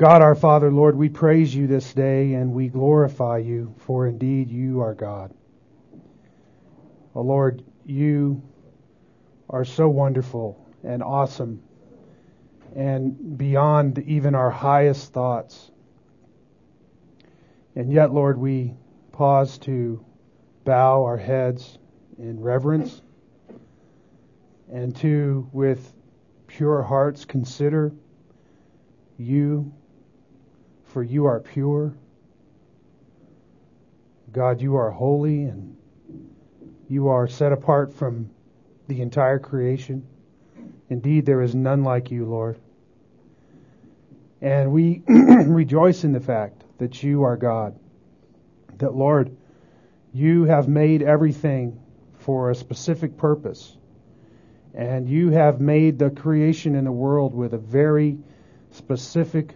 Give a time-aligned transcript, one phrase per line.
[0.00, 4.48] God our Father, Lord, we praise you this day and we glorify you, for indeed
[4.48, 5.30] you are God.
[7.14, 8.42] Oh Lord, you
[9.50, 11.62] are so wonderful and awesome
[12.74, 15.70] and beyond even our highest thoughts.
[17.76, 18.72] And yet, Lord, we
[19.12, 20.02] pause to
[20.64, 21.76] bow our heads
[22.18, 23.02] in reverence
[24.72, 25.92] and to, with
[26.46, 27.92] pure hearts, consider
[29.18, 29.74] you,
[30.92, 31.94] for you are pure.
[34.32, 35.76] God, you are holy and
[36.88, 38.30] you are set apart from
[38.88, 40.06] the entire creation.
[40.88, 42.58] Indeed, there is none like you, Lord.
[44.40, 47.78] And we rejoice in the fact that you are God.
[48.78, 49.36] That, Lord,
[50.12, 51.80] you have made everything
[52.18, 53.76] for a specific purpose.
[54.74, 58.18] And you have made the creation in the world with a very
[58.70, 59.54] specific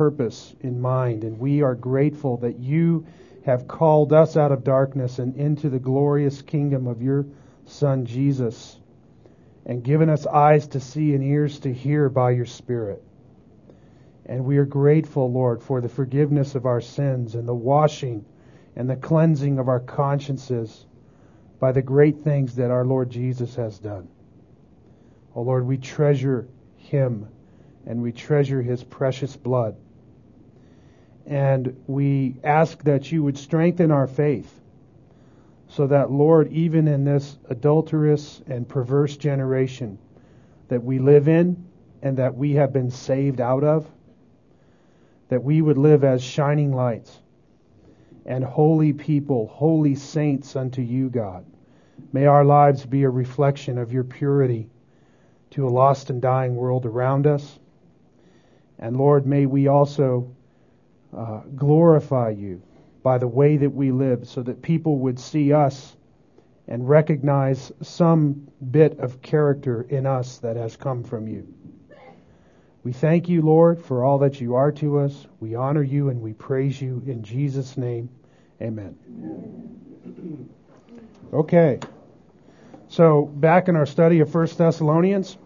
[0.00, 1.24] purpose in mind.
[1.24, 3.04] And we are grateful that you
[3.44, 7.26] have called us out of darkness and into the glorious kingdom of your
[7.66, 8.78] Son, Jesus,
[9.66, 13.02] and given us eyes to see and ears to hear by your Spirit.
[14.24, 18.24] And we are grateful, Lord, for the forgiveness of our sins and the washing
[18.76, 20.86] and the cleansing of our consciences
[21.58, 24.08] by the great things that our Lord Jesus has done.
[25.34, 26.48] Oh Lord, we treasure
[26.78, 27.28] him
[27.86, 29.76] and we treasure his precious blood.
[31.30, 34.52] And we ask that you would strengthen our faith
[35.68, 39.96] so that, Lord, even in this adulterous and perverse generation
[40.66, 41.64] that we live in
[42.02, 43.88] and that we have been saved out of,
[45.28, 47.16] that we would live as shining lights
[48.26, 51.44] and holy people, holy saints unto you, God.
[52.12, 54.68] May our lives be a reflection of your purity
[55.50, 57.60] to a lost and dying world around us.
[58.80, 60.34] And Lord, may we also
[61.16, 62.62] uh, glorify you
[63.02, 65.96] by the way that we live so that people would see us
[66.68, 71.46] and recognize some bit of character in us that has come from you.
[72.82, 75.26] We thank you, Lord, for all that you are to us.
[75.40, 78.08] We honor you and we praise you in Jesus' name.
[78.62, 78.96] Amen.
[81.32, 81.78] Okay.
[82.88, 85.36] So, back in our study of 1 Thessalonians,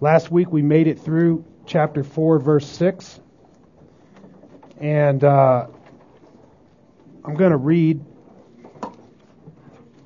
[0.00, 3.20] last week we made it through chapter 4, verse 6.
[4.80, 5.66] And uh,
[7.24, 8.04] I'm going to read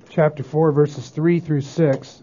[0.09, 2.23] chapter 4, verses 3 through 6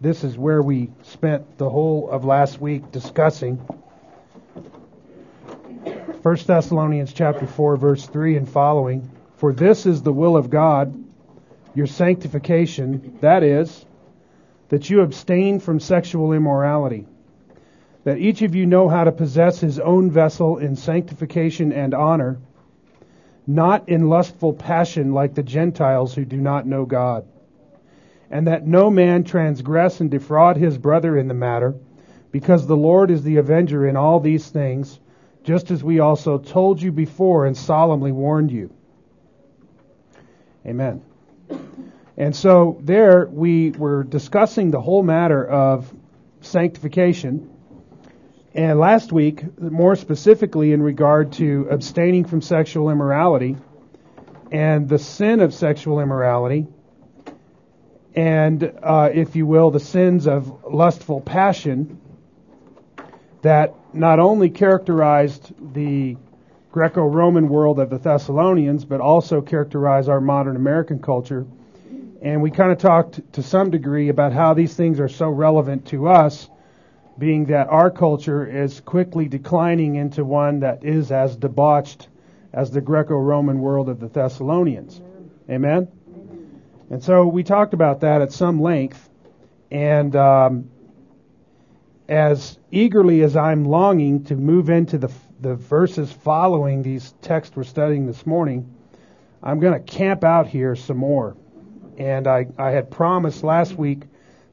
[0.00, 3.56] this is where we spent the whole of last week discussing
[6.22, 9.10] 1 Thessalonians chapter 4 verse 3 and following.
[9.36, 11.04] For this is the will of God
[11.74, 13.84] your sanctification that is
[14.70, 17.06] that you abstain from sexual immorality
[18.04, 22.38] that each of you know how to possess his own vessel in sanctification and honor
[23.46, 27.26] not in lustful passion like the Gentiles who do not know God
[28.30, 31.74] and that no man transgress and defraud his brother in the matter,
[32.30, 35.00] because the Lord is the avenger in all these things,
[35.42, 38.72] just as we also told you before and solemnly warned you.
[40.64, 41.02] Amen.
[42.16, 45.92] And so there we were discussing the whole matter of
[46.40, 47.50] sanctification.
[48.54, 53.56] And last week, more specifically in regard to abstaining from sexual immorality
[54.50, 56.66] and the sin of sexual immorality,
[58.16, 62.00] and, uh, if you will, the sins of lustful passion
[63.42, 66.16] that not only characterized the
[66.72, 71.46] Greco Roman world of the Thessalonians, but also characterize our modern American culture.
[72.20, 75.86] And we kind of talked to some degree about how these things are so relevant
[75.86, 76.50] to us,
[77.20, 82.08] being that our culture is quickly declining into one that is as debauched
[82.52, 85.00] as the Greco Roman world of the Thessalonians.
[85.48, 85.86] Amen?
[86.88, 89.08] And so we talked about that at some length.
[89.70, 90.70] And um,
[92.08, 97.64] as eagerly as I'm longing to move into the, the verses following these texts we're
[97.64, 98.74] studying this morning,
[99.42, 101.36] I'm going to camp out here some more.
[101.98, 104.04] And I, I had promised last week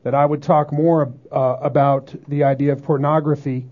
[0.03, 3.65] that I would talk more uh, about the idea of pornography,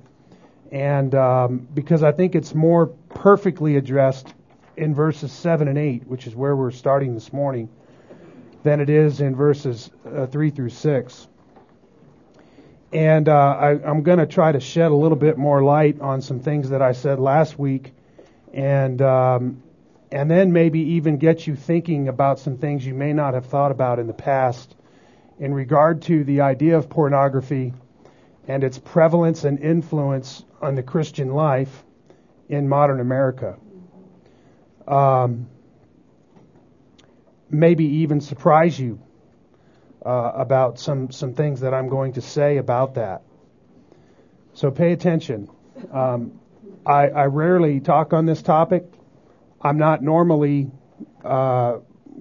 [0.72, 4.34] and um, because I think it's more perfectly addressed
[4.78, 7.70] in verses 7 and 8, which is where we're starting this morning
[8.64, 11.28] than it is in verses uh, 3 through 6.
[12.92, 16.22] And uh, I, I'm going to try to shed a little bit more light on
[16.22, 17.94] some things that I said last week,
[18.54, 19.64] and um,
[20.12, 23.72] and then maybe even get you thinking about some things you may not have thought
[23.72, 24.76] about in the past
[25.40, 27.74] in regard to the idea of pornography
[28.48, 31.84] and its prevalence and influence on the Christian life
[32.48, 33.58] in modern America.
[34.88, 35.48] Um,
[37.50, 39.00] maybe even surprise you
[40.06, 43.24] uh, about some, some things that I'm going to say about that.
[44.54, 45.50] So pay attention.
[45.92, 46.40] Um,
[46.86, 48.86] I, I, rarely talk on this topic.
[49.62, 50.72] I'm not normally
[51.24, 51.80] uh,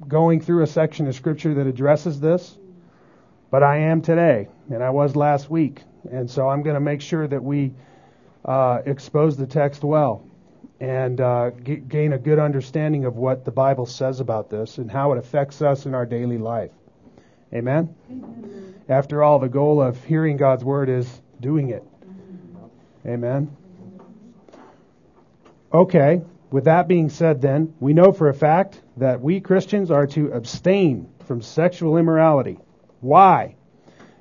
[0.08, 2.58] going through a section of Scripture that addresses this,
[3.54, 5.80] but I am today, and I was last week.
[6.10, 7.72] And so I'm going to make sure that we
[8.44, 10.26] uh, expose the text well
[10.80, 14.90] and uh, g- gain a good understanding of what the Bible says about this and
[14.90, 16.72] how it affects us in our daily life.
[17.52, 17.94] Amen?
[18.10, 18.74] Amen?
[18.88, 21.08] After all, the goal of hearing God's word is
[21.40, 21.84] doing it.
[23.06, 23.56] Amen?
[25.72, 30.08] Okay, with that being said, then, we know for a fact that we Christians are
[30.08, 32.58] to abstain from sexual immorality.
[33.04, 33.56] Why?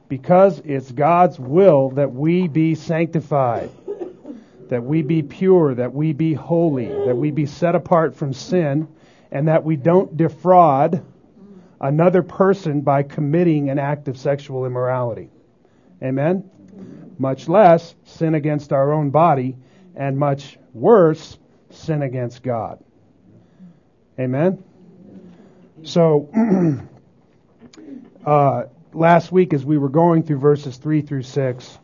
[0.10, 3.72] Because it's God's will that we be sanctified
[4.74, 8.88] that we be pure, that we be holy, that we be set apart from sin,
[9.32, 11.06] and that we don't defraud
[11.80, 15.30] another person by committing an act of sexual immorality.
[16.02, 16.50] Amen?
[17.20, 19.56] Much less sin against our own body,
[19.96, 21.38] and much worse,
[21.70, 22.84] sin against God.
[24.20, 24.64] Amen?
[25.84, 26.30] So,
[28.26, 28.64] uh,
[28.94, 31.78] last week as we were going through verses 3 through 6,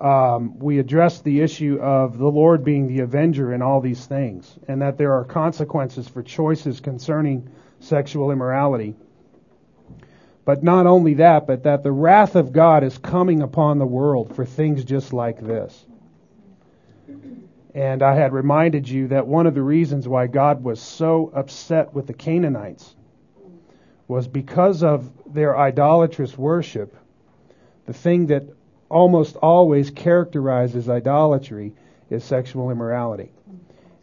[0.00, 4.58] um, we addressed the issue of the Lord being the avenger in all these things,
[4.68, 7.48] and that there are consequences for choices concerning
[7.80, 8.96] sexual immorality.
[10.44, 14.36] But not only that, but that the wrath of God is coming upon the world
[14.36, 15.86] for things just like this.
[17.74, 21.94] And I had reminded you that one of the reasons why God was so upset
[21.94, 22.94] with the Canaanites
[24.06, 26.96] was because of their idolatrous worship.
[27.86, 28.44] The thing that
[28.88, 31.74] almost always characterizes idolatry
[32.08, 33.30] is sexual immorality.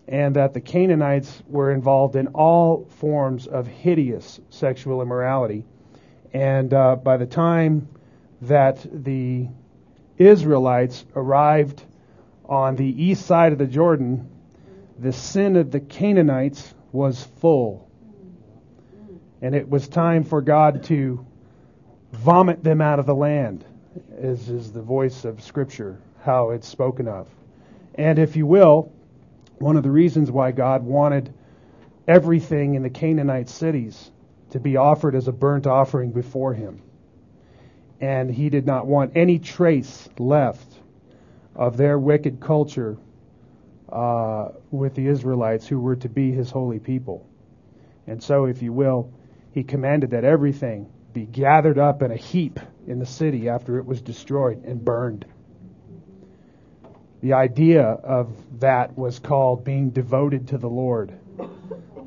[0.08, 5.64] And that the Canaanites were involved in all forms of hideous sexual immorality.
[6.34, 7.88] And uh, by the time
[8.42, 9.48] that the
[10.18, 11.82] Israelites arrived
[12.46, 14.30] on the east side of the Jordan,
[15.00, 17.90] the sin of the Canaanites was full.
[19.42, 21.26] And it was time for God to
[22.12, 23.66] vomit them out of the land
[24.18, 27.28] is, is the voice of Scripture, how it's spoken of.
[27.96, 28.92] And if you will,
[29.58, 31.34] one of the reasons why God wanted
[32.08, 34.12] everything in the Canaanite cities
[34.52, 36.82] to be offered as a burnt offering before Him.
[38.00, 40.68] And He did not want any trace left
[41.56, 42.98] of their wicked culture
[43.92, 47.28] uh, with the Israelites who were to be His holy people.
[48.08, 49.12] And so, if you will,
[49.52, 53.86] He commanded that everything be gathered up in a heap in the city after it
[53.86, 55.26] was destroyed and burned.
[57.22, 61.14] The idea of that was called being devoted to the Lord.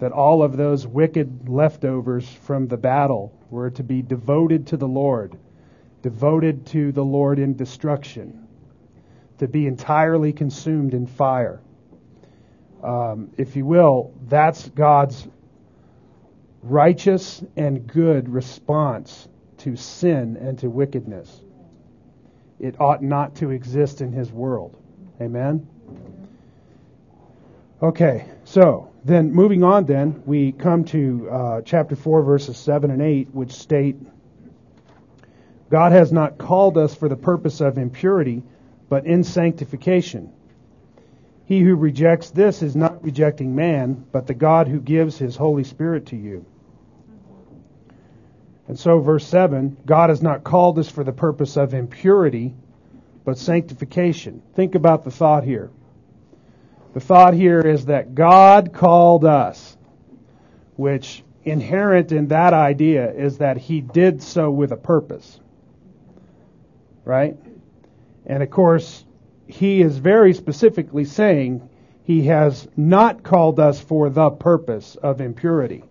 [0.00, 4.88] That all of those wicked leftovers from the battle were to be devoted to the
[4.88, 5.37] Lord,
[6.02, 8.49] devoted to the Lord in destruction,
[9.38, 11.61] to be entirely consumed in fire.
[12.82, 15.29] Um, if you will, that's God's
[16.64, 19.28] righteous and good response
[19.58, 21.43] to sin and to wickedness.
[22.58, 24.76] It ought not to exist in his world.
[25.20, 25.66] Amen?
[27.82, 33.03] Okay, so then moving on, then, we come to uh, chapter 4, verses 7 and
[33.03, 33.96] 8, which state
[35.70, 38.43] God has not called us for the purpose of impurity,
[38.89, 40.32] but in sanctification.
[41.46, 45.65] He who rejects this is not rejecting man, but the God who gives his Holy
[45.65, 46.46] Spirit to you.
[48.67, 52.55] And so, verse 7 God has not called us for the purpose of impurity,
[53.25, 54.43] but sanctification.
[54.55, 55.71] Think about the thought here.
[56.94, 59.77] The thought here is that God called us,
[60.77, 65.41] which inherent in that idea is that He did so with a purpose.
[67.05, 67.37] Right?
[68.25, 69.05] And of course,
[69.47, 71.69] He is very specifically saying
[72.05, 75.85] He has not called us for the purpose of impurity.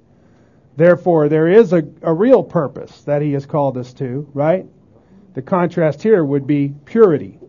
[0.75, 4.65] Therefore, there is a, a real purpose that he has called us to, right?
[5.35, 7.39] The contrast here would be purity.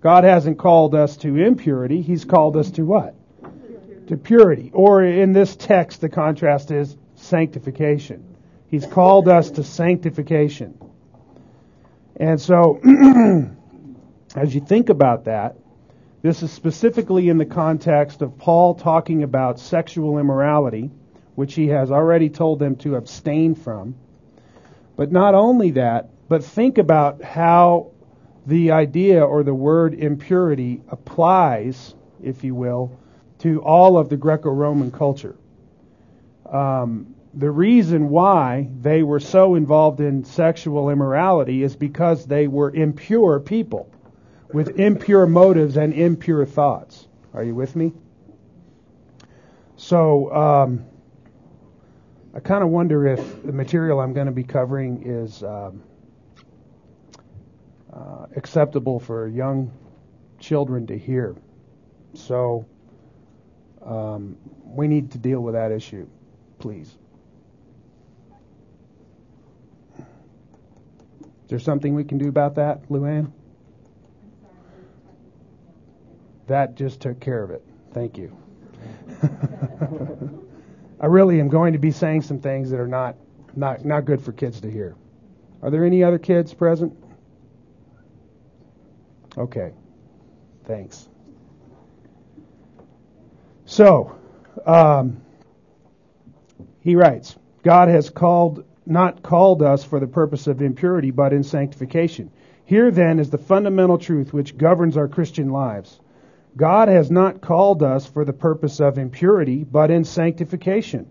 [0.00, 3.14] God hasn't called us to impurity, he's called us to what?
[4.06, 4.70] To purity.
[4.72, 8.24] Or in this text, the contrast is sanctification.
[8.68, 10.78] He's called us to sanctification.
[12.16, 12.80] And so,
[14.36, 15.56] as you think about that,
[16.22, 20.90] this is specifically in the context of Paul talking about sexual immorality
[21.40, 23.94] which he has already told them to abstain from.
[24.94, 27.92] But not only that, but think about how
[28.44, 33.00] the idea or the word impurity applies, if you will,
[33.38, 35.34] to all of the Greco Roman culture.
[36.44, 42.70] Um, the reason why they were so involved in sexual immorality is because they were
[42.70, 43.90] impure people
[44.52, 47.08] with impure motives and impure thoughts.
[47.32, 47.94] Are you with me?
[49.78, 50.84] So, um,
[52.32, 55.82] I kind of wonder if the material I'm going to be covering is um,
[57.92, 59.72] uh, acceptable for young
[60.38, 61.34] children to hear.
[62.14, 62.66] So,
[63.84, 66.06] um, we need to deal with that issue,
[66.60, 66.96] please.
[69.98, 70.04] Is
[71.48, 73.32] there something we can do about that, Luann?
[76.46, 77.64] That just took care of it.
[77.92, 78.36] Thank you.
[81.00, 83.16] I really am going to be saying some things that are not,
[83.56, 84.94] not, not good for kids to hear.
[85.62, 86.94] Are there any other kids present?
[89.36, 89.72] Okay.
[90.66, 91.08] Thanks.
[93.64, 94.18] So,
[94.66, 95.22] um,
[96.80, 101.44] he writes, God has called not called us for the purpose of impurity, but in
[101.44, 102.30] sanctification.
[102.64, 106.00] Here then is the fundamental truth which governs our Christian lives.
[106.56, 111.10] God has not called us for the purpose of impurity, but in sanctification.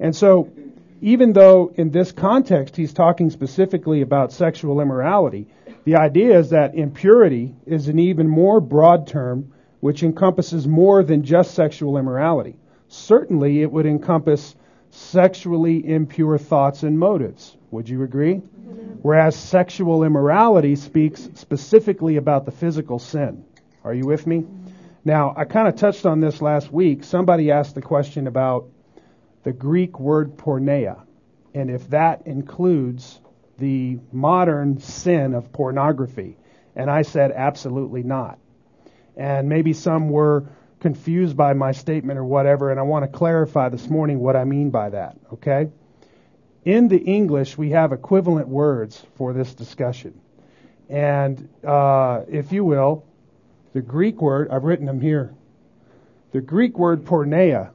[0.00, 0.50] And so,
[1.00, 5.46] even though in this context he's talking specifically about sexual immorality,
[5.84, 11.22] the idea is that impurity is an even more broad term which encompasses more than
[11.22, 12.56] just sexual immorality.
[12.88, 14.56] Certainly, it would encompass
[14.90, 17.56] sexually impure thoughts and motives.
[17.70, 18.36] Would you agree?
[19.02, 23.44] Whereas sexual immorality speaks specifically about the physical sin.
[23.88, 24.44] Are you with me?
[25.02, 27.04] Now, I kind of touched on this last week.
[27.04, 28.68] Somebody asked the question about
[29.44, 31.00] the Greek word porneia,
[31.54, 33.18] and if that includes
[33.56, 36.36] the modern sin of pornography.
[36.76, 38.38] And I said, absolutely not.
[39.16, 43.70] And maybe some were confused by my statement or whatever, and I want to clarify
[43.70, 45.70] this morning what I mean by that, okay?
[46.66, 50.20] In the English, we have equivalent words for this discussion.
[50.90, 53.07] And uh, if you will,
[53.72, 55.34] the Greek word, I've written them here,
[56.32, 57.70] the Greek word porneia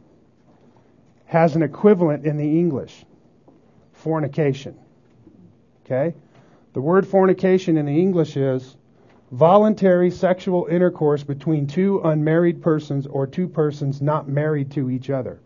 [1.25, 3.05] has an equivalent in the English
[3.93, 4.77] fornication.
[5.85, 6.15] Okay?
[6.73, 8.75] The word fornication in the English is
[9.31, 15.39] voluntary sexual intercourse between two unmarried persons or two persons not married to each other.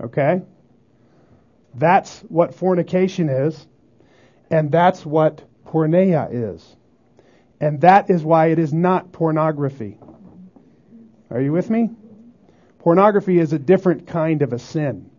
[0.00, 0.42] Okay?
[1.74, 3.66] That's what fornication is,
[4.50, 6.76] and that's what porneia is.
[7.60, 9.98] And that is why it is not pornography.
[11.30, 11.90] Are you with me?
[12.78, 15.10] Pornography is a different kind of a sin.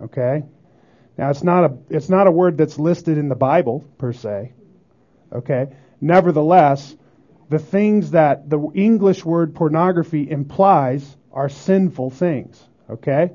[0.00, 0.44] Okay?
[1.18, 4.52] Now it's not a it's not a word that's listed in the Bible per se.
[5.32, 5.74] Okay?
[6.00, 6.96] Nevertheless,
[7.48, 12.62] the things that the English word pornography implies are sinful things.
[12.88, 13.32] Okay?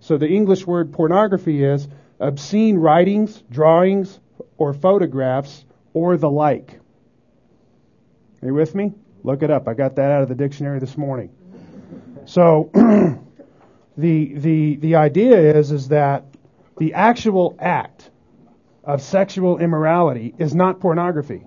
[0.00, 1.88] So the English word pornography is
[2.20, 4.20] obscene writings, drawings,
[4.56, 6.78] or photographs, or the like.
[8.42, 8.92] Are you with me?
[9.22, 9.68] Look it up.
[9.68, 11.30] I got that out of the dictionary this morning.
[12.24, 12.70] So
[13.96, 16.24] the the the idea is is that
[16.78, 18.10] the actual act
[18.84, 21.46] of sexual immorality is not pornography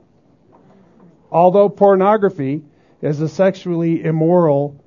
[1.31, 2.63] although pornography
[3.01, 4.83] is a sexually immoral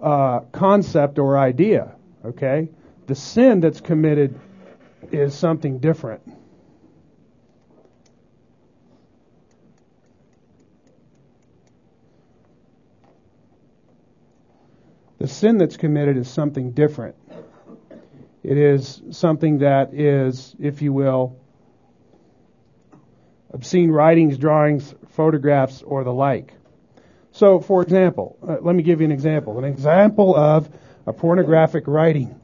[0.00, 2.68] uh, concept or idea, okay,
[3.06, 4.38] the sin that's committed
[5.12, 6.22] is something different.
[15.22, 17.14] The sin that's committed is something different.
[18.42, 21.36] It is something that is, if you will,
[23.52, 26.52] obscene writings, drawings, photographs, or the like.
[27.30, 29.60] So, for example, uh, let me give you an example.
[29.60, 30.68] An example of
[31.06, 32.40] a pornographic writing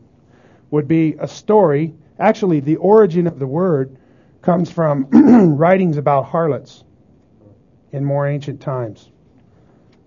[0.70, 1.97] would be a story.
[2.16, 3.97] Actually, the origin of the word
[4.40, 5.06] comes from
[5.56, 6.85] writings about harlots
[7.90, 9.11] in more ancient times.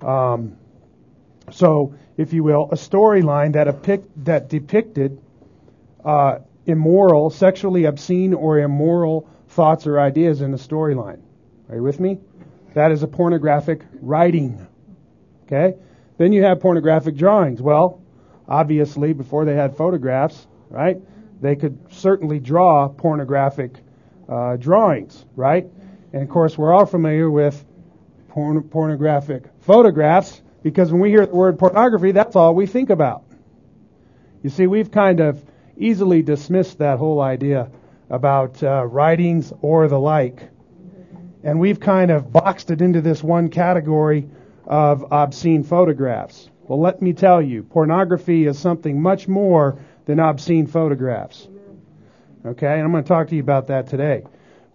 [0.01, 0.55] Um,
[1.51, 5.21] so, if you will, a storyline that, that depicted
[6.03, 11.19] uh, immoral, sexually obscene, or immoral thoughts or ideas in the storyline.
[11.69, 12.19] Are you with me?
[12.73, 14.65] That is a pornographic writing.
[15.45, 15.77] Okay?
[16.17, 17.61] Then you have pornographic drawings.
[17.61, 18.01] Well,
[18.47, 21.01] obviously, before they had photographs, right?
[21.41, 23.75] They could certainly draw pornographic
[24.29, 25.67] uh, drawings, right?
[26.13, 27.63] And of course, we're all familiar with
[28.29, 33.23] porn- pornographic photographs because when we hear the word pornography, that's all we think about.
[34.43, 35.43] You see, we've kind of
[35.77, 37.71] easily dismissed that whole idea
[38.09, 40.49] about uh, writings or the like.
[41.43, 44.29] And we've kind of boxed it into this one category
[44.65, 46.49] of obscene photographs.
[46.61, 51.47] Well, let me tell you, pornography is something much more than obscene photographs.
[52.45, 54.23] Okay, and I'm going to talk to you about that today.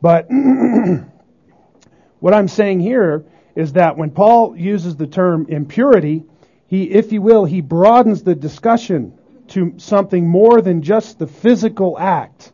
[0.00, 0.26] But
[2.20, 3.24] what I'm saying here
[3.56, 6.24] is that when Paul uses the term impurity,
[6.68, 11.98] he, if you will, he broadens the discussion to something more than just the physical
[11.98, 12.52] act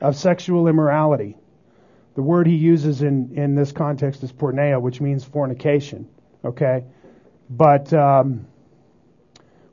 [0.00, 1.36] of sexual immorality.
[2.14, 6.08] The word he uses in, in this context is porneia, which means fornication.
[6.44, 6.84] Okay?
[7.50, 8.46] But, um,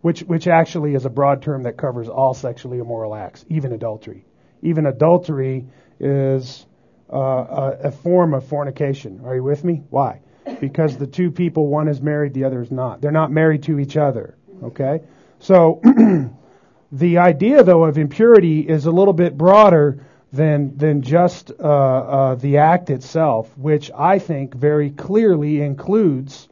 [0.01, 4.25] which, which actually is a broad term that covers all sexually immoral acts, even adultery.
[4.63, 5.67] Even adultery
[5.99, 6.65] is
[7.13, 9.21] uh, a, a form of fornication.
[9.25, 9.83] Are you with me?
[9.89, 10.21] Why?
[10.59, 13.01] Because the two people, one is married, the other is not.
[13.01, 14.35] They're not married to each other.
[14.63, 15.01] Okay?
[15.39, 15.81] So,
[16.91, 22.35] the idea, though, of impurity is a little bit broader than than just uh, uh,
[22.35, 26.47] the act itself, which I think very clearly includes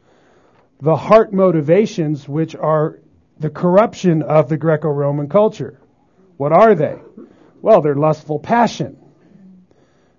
[0.80, 2.98] the heart motivations, which are
[3.38, 5.78] the corruption of the Greco-Roman culture.
[6.36, 6.96] What are they?
[7.62, 8.98] Well, they're lustful passion,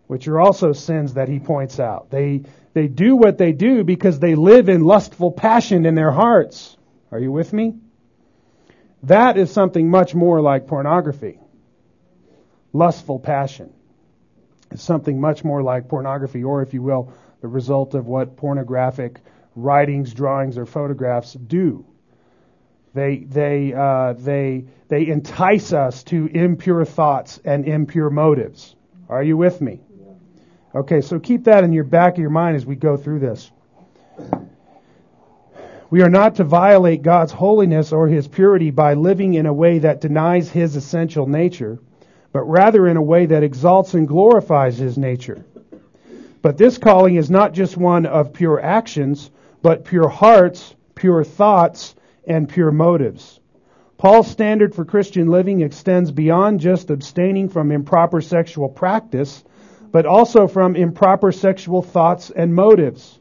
[0.07, 2.09] which are also sins that he points out.
[2.09, 6.77] They they do what they do because they live in lustful passion in their hearts.
[7.11, 7.75] Are you with me?
[9.03, 11.39] That is something much more like pornography
[12.73, 13.71] lustful passion.
[14.71, 19.19] It's something much more like pornography, or if you will, the result of what pornographic
[19.55, 21.85] writings, drawings, or photographs do.
[22.93, 28.75] They, they, uh, they, they entice us to impure thoughts and impure motives.
[29.09, 29.81] Are you with me?
[30.73, 33.51] Okay, so keep that in your back of your mind as we go through this.
[35.89, 39.79] We are not to violate God's holiness or His purity by living in a way
[39.79, 41.79] that denies His essential nature
[42.31, 45.43] but rather in a way that exalts and glorifies his nature.
[46.41, 49.29] But this calling is not just one of pure actions,
[49.61, 53.39] but pure hearts, pure thoughts, and pure motives.
[53.97, 59.43] Paul's standard for Christian living extends beyond just abstaining from improper sexual practice,
[59.91, 63.19] but also from improper sexual thoughts and motives.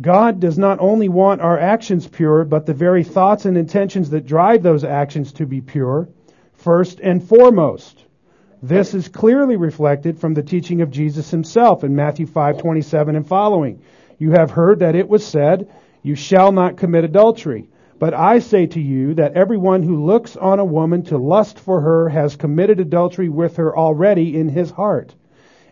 [0.00, 4.26] God does not only want our actions pure, but the very thoughts and intentions that
[4.26, 6.08] drive those actions to be pure
[6.52, 8.04] first and foremost.
[8.62, 13.80] This is clearly reflected from the teaching of Jesus himself in Matthew 5:27 and following.
[14.18, 15.68] You have heard that it was said,
[16.02, 17.68] you shall not commit adultery.
[17.98, 21.80] But I say to you that everyone who looks on a woman to lust for
[21.80, 25.14] her has committed adultery with her already in his heart.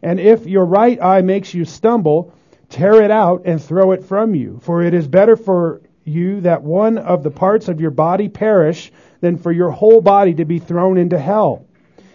[0.05, 2.35] And if your right eye makes you stumble,
[2.69, 4.61] tear it out and throw it from you.
[4.63, 8.93] For it is better for you that one of the parts of your body perish
[9.23, 11.65] than for your whole body to be thrown into hell.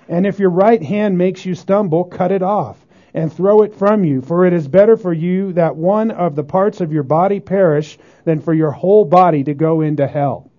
[0.07, 2.77] And if your right hand makes you stumble, cut it off
[3.15, 6.43] and throw it from you, for it is better for you that one of the
[6.43, 10.51] parts of your body perish than for your whole body to go into hell.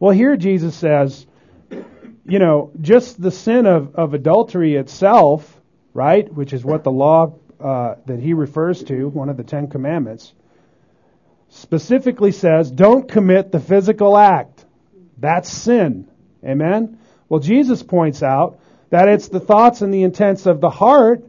[0.00, 1.24] Well, here Jesus says,
[2.24, 5.55] you know, just the sin of, of adultery itself,
[5.96, 9.68] right, which is what the law uh, that he refers to, one of the Ten
[9.68, 10.32] Commandments,
[11.48, 14.64] specifically says, don't commit the physical act.
[15.18, 16.08] That's sin.
[16.44, 16.98] Amen?
[17.28, 21.24] Well, Jesus points out that it's the thoughts and the intents of the heart,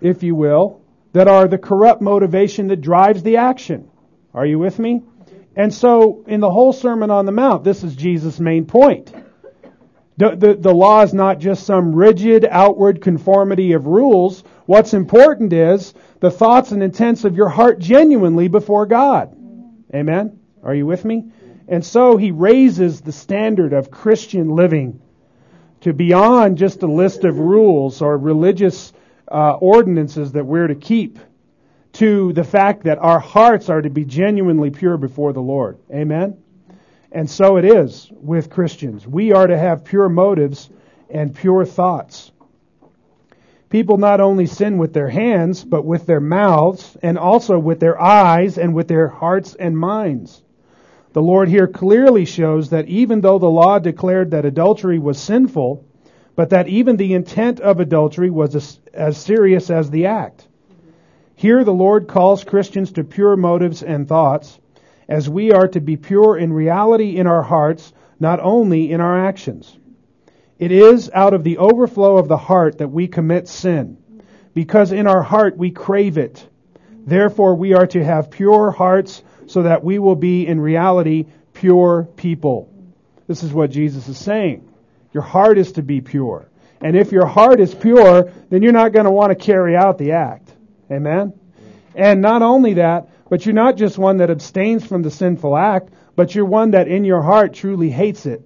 [0.00, 0.80] if you will,
[1.12, 3.90] that are the corrupt motivation that drives the action.
[4.32, 5.02] Are you with me?
[5.56, 9.12] And so, in the whole Sermon on the Mount, this is Jesus' main point.
[10.18, 14.42] The, the, the, law is not just some rigid outward conformity of rules.
[14.66, 19.36] What's important is the thoughts and intents of your heart genuinely before God.
[19.94, 20.40] Amen?
[20.64, 21.30] Are you with me?
[21.68, 25.00] And so he raises the standard of Christian living
[25.82, 28.92] to beyond just a list of rules or religious
[29.30, 31.20] uh, ordinances that we're to keep
[31.92, 35.78] to the fact that our hearts are to be genuinely pure before the Lord.
[35.92, 36.38] Amen?
[37.10, 39.06] And so it is with Christians.
[39.06, 40.68] We are to have pure motives
[41.08, 42.32] and pure thoughts.
[43.70, 48.00] People not only sin with their hands, but with their mouths, and also with their
[48.00, 50.42] eyes, and with their hearts and minds.
[51.12, 55.84] The Lord here clearly shows that even though the law declared that adultery was sinful,
[56.36, 60.46] but that even the intent of adultery was as, as serious as the act.
[61.34, 64.58] Here the Lord calls Christians to pure motives and thoughts,
[65.08, 69.26] as we are to be pure in reality in our hearts, not only in our
[69.26, 69.76] actions.
[70.58, 73.96] It is out of the overflow of the heart that we commit sin,
[74.54, 76.46] because in our heart we crave it.
[77.06, 82.08] Therefore we are to have pure hearts so that we will be in reality pure
[82.16, 82.72] people.
[83.26, 84.68] This is what Jesus is saying.
[85.12, 86.48] Your heart is to be pure.
[86.80, 89.98] And if your heart is pure, then you're not going to want to carry out
[89.98, 90.52] the act.
[90.90, 91.32] Amen?
[91.94, 95.92] And not only that, but you're not just one that abstains from the sinful act,
[96.16, 98.42] but you're one that in your heart truly hates it.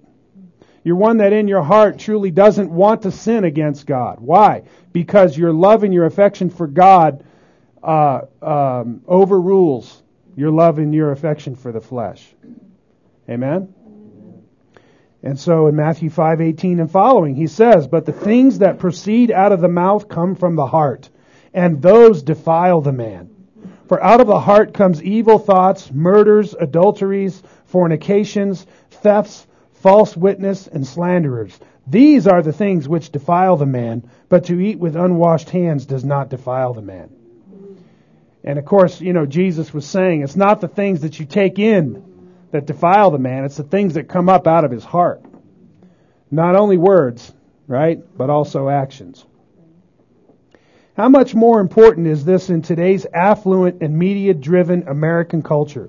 [0.85, 4.18] You're one that in your heart truly doesn't want to sin against God.
[4.18, 4.62] Why?
[4.92, 7.25] Because your love and your affection for God
[7.83, 10.03] uh, um, overrules
[10.37, 12.27] your love and your affection for the flesh.
[13.29, 13.73] Amen?
[15.23, 19.53] And so in Matthew 5:18 and following, he says, "But the things that proceed out
[19.53, 21.11] of the mouth come from the heart,
[21.55, 23.31] and those defile the man.
[23.92, 30.87] For out of the heart comes evil thoughts, murders, adulteries, fornications, thefts, false witness, and
[30.87, 31.61] slanderers.
[31.87, 36.07] These are the things which defile the man, but to eat with unwashed hands does
[36.07, 37.11] not defile the man."
[38.42, 41.59] And of course, you know, Jesus was saying it's not the things that you take
[41.59, 42.02] in
[42.50, 45.20] that defile the man, it's the things that come up out of his heart.
[46.31, 47.31] Not only words,
[47.68, 49.26] right, but also actions.
[50.94, 55.88] How much more important is this in today's affluent and media driven American culture?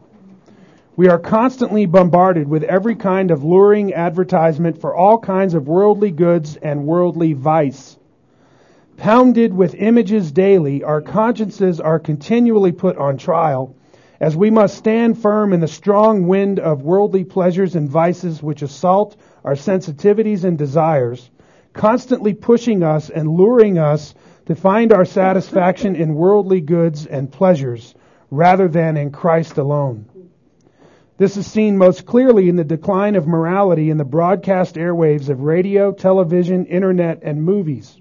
[0.95, 6.11] We are constantly bombarded with every kind of luring advertisement for all kinds of worldly
[6.11, 7.97] goods and worldly vice.
[8.95, 13.75] Pounded with images daily, our consciences are continually put on trial
[14.21, 18.61] as we must stand firm in the strong wind of worldly pleasures and vices which
[18.61, 21.29] assault our sensitivities and desires,
[21.73, 27.95] constantly pushing us and luring us to find our satisfaction in worldly goods and pleasures
[28.29, 30.05] rather than in Christ alone.
[31.17, 35.41] This is seen most clearly in the decline of morality in the broadcast airwaves of
[35.41, 37.97] radio, television, internet, and movies.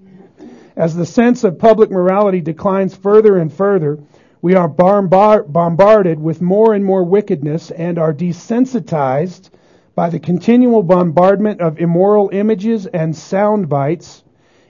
[0.75, 3.99] As the sense of public morality declines further and further,
[4.41, 9.51] we are bombarded with more and more wickedness and are desensitized
[9.95, 14.22] by the continual bombardment of immoral images and sound bites,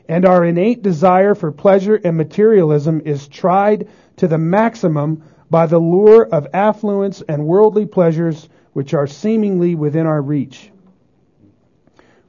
[0.08, 3.88] and our innate desire for pleasure and materialism is tried
[4.18, 10.06] to the maximum by the lure of affluence and worldly pleasures which are seemingly within
[10.06, 10.72] our reach.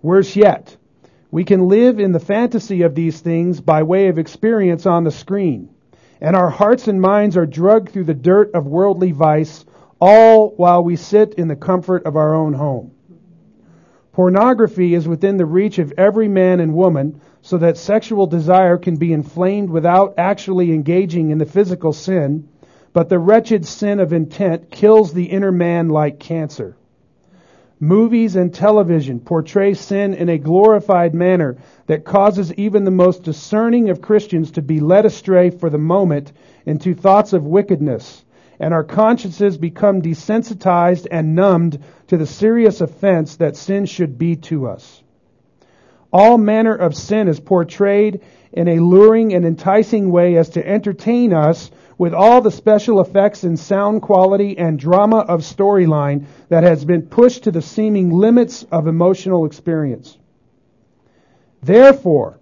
[0.02, 0.76] Worse yet,
[1.30, 5.10] we can live in the fantasy of these things by way of experience on the
[5.10, 5.70] screen,
[6.20, 9.64] and our hearts and minds are drugged through the dirt of worldly vice,
[10.00, 12.92] all while we sit in the comfort of our own home.
[14.12, 18.96] Pornography is within the reach of every man and woman, so that sexual desire can
[18.96, 22.48] be inflamed without actually engaging in the physical sin,
[22.94, 26.74] but the wretched sin of intent kills the inner man like cancer.
[27.78, 33.90] Movies and television portray sin in a glorified manner that causes even the most discerning
[33.90, 36.32] of Christians to be led astray for the moment
[36.64, 38.24] into thoughts of wickedness,
[38.58, 44.34] and our consciences become desensitized and numbed to the serious offense that sin should be
[44.34, 45.03] to us.
[46.14, 48.20] All manner of sin is portrayed
[48.52, 53.42] in a luring and enticing way as to entertain us with all the special effects
[53.42, 58.62] and sound quality and drama of storyline that has been pushed to the seeming limits
[58.70, 60.16] of emotional experience.
[61.64, 62.38] Therefore,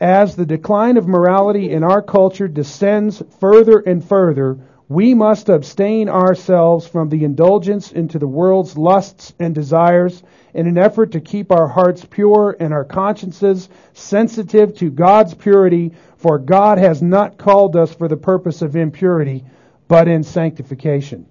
[0.00, 4.58] as the decline of morality in our culture descends further and further,
[4.88, 10.76] we must abstain ourselves from the indulgence into the world's lusts and desires in an
[10.76, 16.78] effort to keep our hearts pure and our consciences sensitive to God's purity, for God
[16.78, 19.44] has not called us for the purpose of impurity,
[19.88, 21.26] but in sanctification.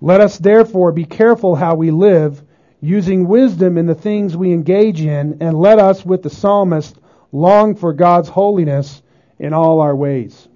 [0.00, 2.42] Let us therefore be careful how we live,
[2.80, 6.96] using wisdom in the things we engage in, and let us, with the psalmist,
[7.30, 9.00] long for God's holiness
[9.38, 10.48] in all our ways.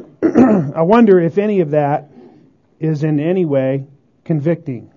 [0.22, 2.10] I wonder if any of that
[2.78, 3.86] is in any way
[4.24, 4.92] convicting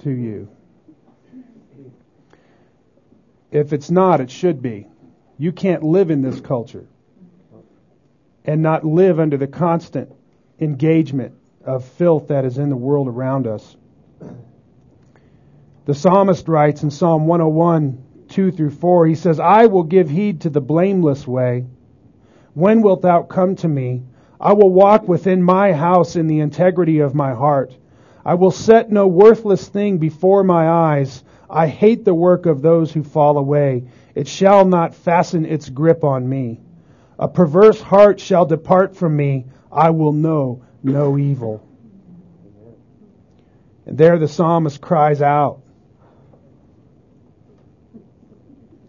[0.00, 0.48] to you.
[3.50, 4.86] If it's not, it should be.
[5.38, 6.86] You can't live in this culture
[8.44, 10.12] and not live under the constant
[10.60, 11.34] engagement
[11.64, 13.76] of filth that is in the world around us.
[15.84, 20.40] The psalmist writes in Psalm 101, 2 through 4, he says, I will give heed
[20.42, 21.66] to the blameless way
[22.56, 24.02] when wilt thou come to me?
[24.40, 27.76] I will walk within my house in the integrity of my heart.
[28.24, 31.22] I will set no worthless thing before my eyes.
[31.50, 33.84] I hate the work of those who fall away.
[34.14, 36.62] It shall not fasten its grip on me.
[37.18, 39.44] A perverse heart shall depart from me.
[39.70, 41.62] I will know no evil.
[43.84, 45.60] And there the psalmist cries out.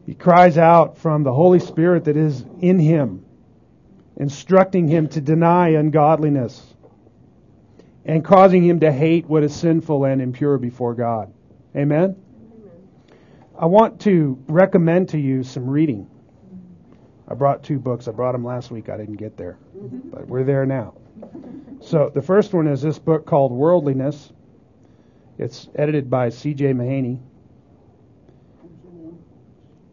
[0.05, 3.25] He cries out from the Holy Spirit that is in him
[4.17, 6.73] instructing him to deny ungodliness
[8.05, 11.31] and causing him to hate what is sinful and impure before God.
[11.75, 12.15] Amen?
[13.59, 16.09] I want to recommend to you some reading.
[17.27, 18.07] I brought two books.
[18.07, 18.89] I brought them last week.
[18.89, 20.93] I didn't get there, but we're there now.
[21.81, 24.31] So the first one is this book called Worldliness.
[25.37, 26.73] It's edited by C.J.
[26.73, 27.19] Mahaney.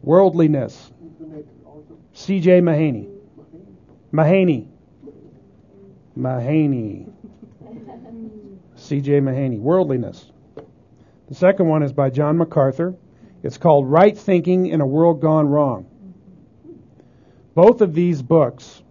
[0.01, 0.91] Worldliness.
[2.13, 2.61] C.J.
[2.61, 3.14] Mahaney.
[4.15, 4.67] Mahaney.
[6.17, 7.11] Mahaney.
[8.75, 9.19] C.J.
[9.19, 9.59] Mahaney.
[9.59, 10.31] Worldliness.
[11.27, 12.95] The second one is by John MacArthur.
[13.43, 15.85] It's called Right Thinking in a World Gone Wrong.
[17.55, 18.81] Both of these books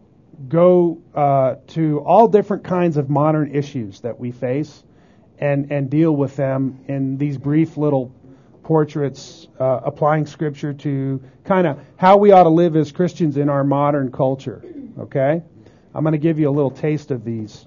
[0.49, 4.85] go uh, to all different kinds of modern issues that we face
[5.39, 8.15] and, and deal with them in these brief little
[8.63, 13.49] portraits, uh, applying scripture to kind of how we ought to live as Christians in
[13.49, 14.63] our modern culture.
[14.99, 15.43] Okay?
[15.95, 17.67] I'm going to give you a little taste of these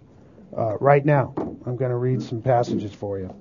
[0.55, 1.33] uh, right now.
[1.37, 3.33] I'm going to read some passages for you.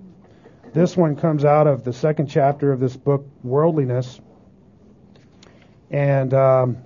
[0.72, 4.20] This one comes out of the second chapter of this book, Worldliness.
[5.90, 6.78] And um,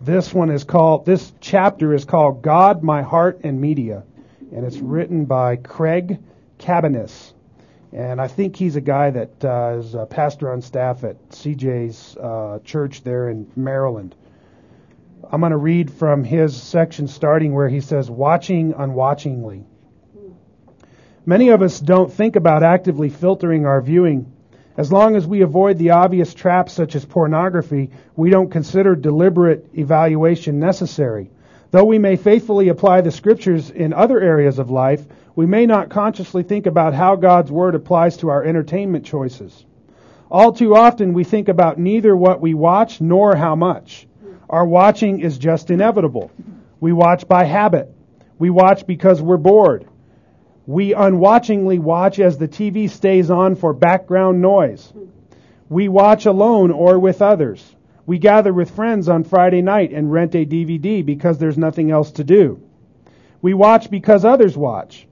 [0.00, 4.04] this one is called, this chapter is called God, My Heart, and Media.
[4.52, 6.18] And it's written by Craig
[6.58, 7.32] Cabaniss.
[7.92, 12.16] And I think he's a guy that uh, is a pastor on staff at CJ's
[12.16, 14.14] uh, church there in Maryland.
[15.30, 19.64] I'm going to read from his section starting where he says, Watching unwatchingly.
[21.24, 24.32] Many of us don't think about actively filtering our viewing
[24.76, 29.70] as long as we avoid the obvious traps such as pornography, we don't consider deliberate
[29.72, 31.30] evaluation necessary.
[31.70, 35.88] Though we may faithfully apply the scriptures in other areas of life, we may not
[35.88, 39.64] consciously think about how God's Word applies to our entertainment choices.
[40.30, 44.06] All too often we think about neither what we watch nor how much.
[44.48, 46.30] Our watching is just inevitable.
[46.78, 47.92] We watch by habit.
[48.38, 49.86] We watch because we're bored.
[50.66, 54.92] We unwatchingly watch as the TV stays on for background noise.
[55.68, 57.74] We watch alone or with others.
[58.04, 62.12] We gather with friends on Friday night and rent a DVD because there's nothing else
[62.12, 62.60] to do.
[63.42, 65.08] We watch because others watch.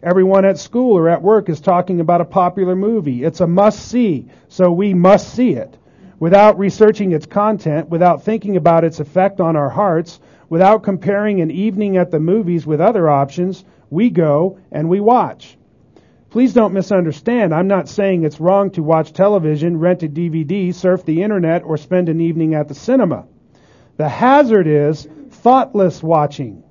[0.00, 3.24] Everyone at school or at work is talking about a popular movie.
[3.24, 5.76] It's a must see, so we must see it.
[6.18, 11.50] Without researching its content, without thinking about its effect on our hearts, without comparing an
[11.50, 15.58] evening at the movies with other options, we go and we watch.
[16.30, 17.54] Please don't misunderstand.
[17.54, 21.76] I'm not saying it's wrong to watch television, rent a DVD, surf the internet, or
[21.76, 23.26] spend an evening at the cinema.
[23.96, 26.62] The hazard is thoughtless watching.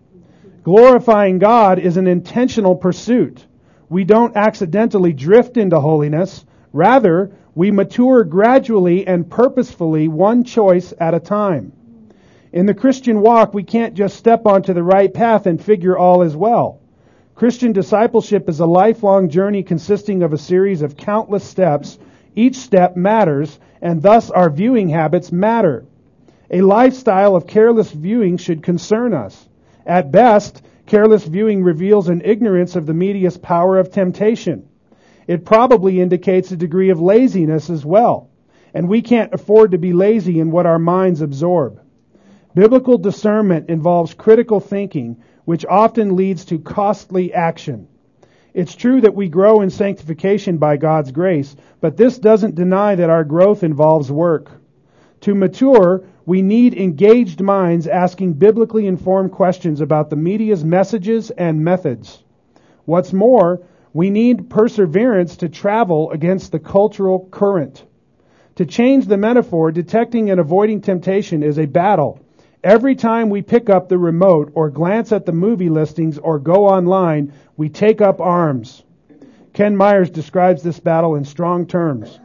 [0.64, 3.46] Glorifying God is an intentional pursuit.
[3.90, 6.46] We don't accidentally drift into holiness.
[6.76, 11.72] Rather, we mature gradually and purposefully, one choice at a time.
[12.52, 16.22] In the Christian walk, we can't just step onto the right path and figure all
[16.22, 16.82] is well.
[17.34, 21.98] Christian discipleship is a lifelong journey consisting of a series of countless steps.
[22.36, 25.86] Each step matters, and thus our viewing habits matter.
[26.52, 29.48] A lifestyle of careless viewing should concern us.
[29.86, 34.68] At best, careless viewing reveals an ignorance of the media's power of temptation.
[35.28, 38.30] It probably indicates a degree of laziness as well.
[38.74, 41.80] And we can't afford to be lazy in what our minds absorb.
[42.54, 47.88] Biblical discernment involves critical thinking, which often leads to costly action.
[48.54, 53.10] It's true that we grow in sanctification by God's grace, but this doesn't deny that
[53.10, 54.52] our growth involves work.
[55.22, 61.64] To mature, we need engaged minds asking biblically informed questions about the media's messages and
[61.64, 62.24] methods.
[62.86, 63.62] What's more,
[63.96, 67.82] we need perseverance to travel against the cultural current.
[68.56, 72.20] To change the metaphor, detecting and avoiding temptation is a battle.
[72.62, 76.66] Every time we pick up the remote or glance at the movie listings or go
[76.66, 78.84] online, we take up arms.
[79.54, 82.20] Ken Myers describes this battle in strong terms.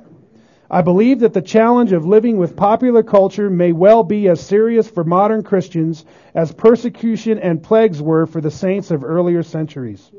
[0.68, 4.90] I believe that the challenge of living with popular culture may well be as serious
[4.90, 6.04] for modern Christians
[6.34, 10.10] as persecution and plagues were for the saints of earlier centuries.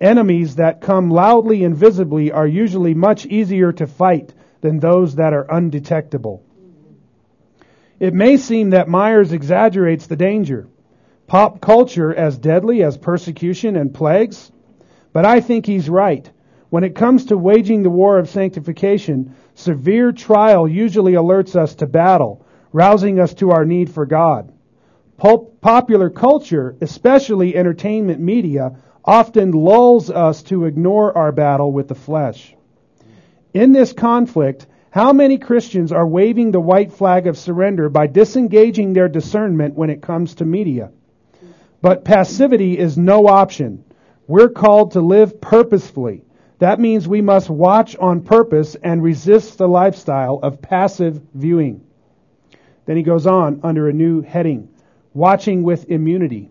[0.00, 4.32] Enemies that come loudly and visibly are usually much easier to fight
[4.62, 6.42] than those that are undetectable.
[7.98, 10.68] It may seem that Myers exaggerates the danger.
[11.26, 14.50] Pop culture as deadly as persecution and plagues?
[15.12, 16.30] But I think he's right.
[16.70, 21.86] When it comes to waging the war of sanctification, severe trial usually alerts us to
[21.86, 24.52] battle, rousing us to our need for God.
[25.18, 32.54] Popular culture, especially entertainment media, often lulls us to ignore our battle with the flesh.
[33.54, 38.92] In this conflict, how many Christians are waving the white flag of surrender by disengaging
[38.92, 40.90] their discernment when it comes to media?
[41.80, 43.84] But passivity is no option.
[44.26, 46.24] We're called to live purposefully.
[46.58, 51.80] That means we must watch on purpose and resist the lifestyle of passive viewing.
[52.84, 54.68] Then he goes on under a new heading
[55.14, 56.50] watching with immunity.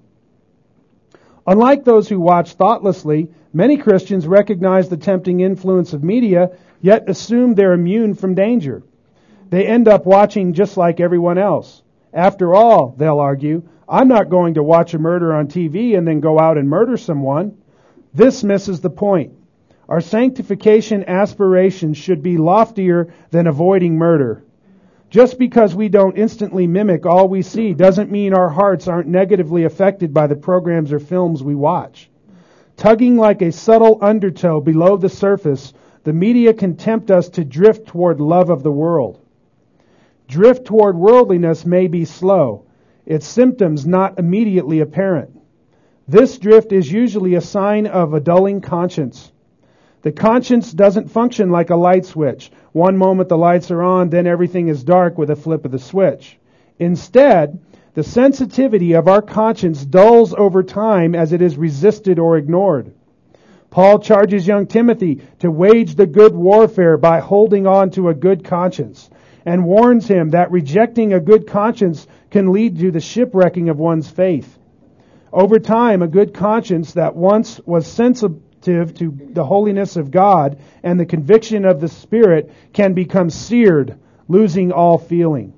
[1.50, 7.56] Unlike those who watch thoughtlessly, many Christians recognize the tempting influence of media, yet assume
[7.56, 8.84] they're immune from danger.
[9.50, 11.82] They end up watching just like everyone else.
[12.14, 16.20] After all, they'll argue, I'm not going to watch a murder on TV and then
[16.20, 17.58] go out and murder someone.
[18.14, 19.34] This misses the point.
[19.88, 24.44] Our sanctification aspirations should be loftier than avoiding murder.
[25.10, 29.64] Just because we don't instantly mimic all we see doesn't mean our hearts aren't negatively
[29.64, 32.12] affected by the programs or films we watch.
[32.78, 37.88] Tugging like a subtle undertow below the surface, the media can tempt us to drift
[37.88, 39.20] toward love of the world.
[40.28, 42.66] Drift toward worldliness may be slow,
[43.06, 45.32] its symptoms not immediately apparent.
[46.08, 49.32] This drift is usually a sign of a dulling conscience.
[50.04, 52.52] The conscience doesn't function like a light switch.
[52.72, 55.80] One moment the lights are on, then everything is dark with a flip of the
[55.80, 56.38] switch.
[56.78, 57.60] Instead,
[57.96, 62.94] the sensitivity of our conscience dulls over time as it is resisted or ignored.
[63.72, 68.44] Paul charges young Timothy to wage the good warfare by holding on to a good
[68.44, 69.10] conscience
[69.46, 74.10] and warns him that rejecting a good conscience can lead to the shipwrecking of one's
[74.10, 74.58] faith.
[75.32, 81.00] Over time, a good conscience that once was sensible to the holiness of God and
[81.00, 85.54] the conviction of the Spirit can become seared, losing all feeling.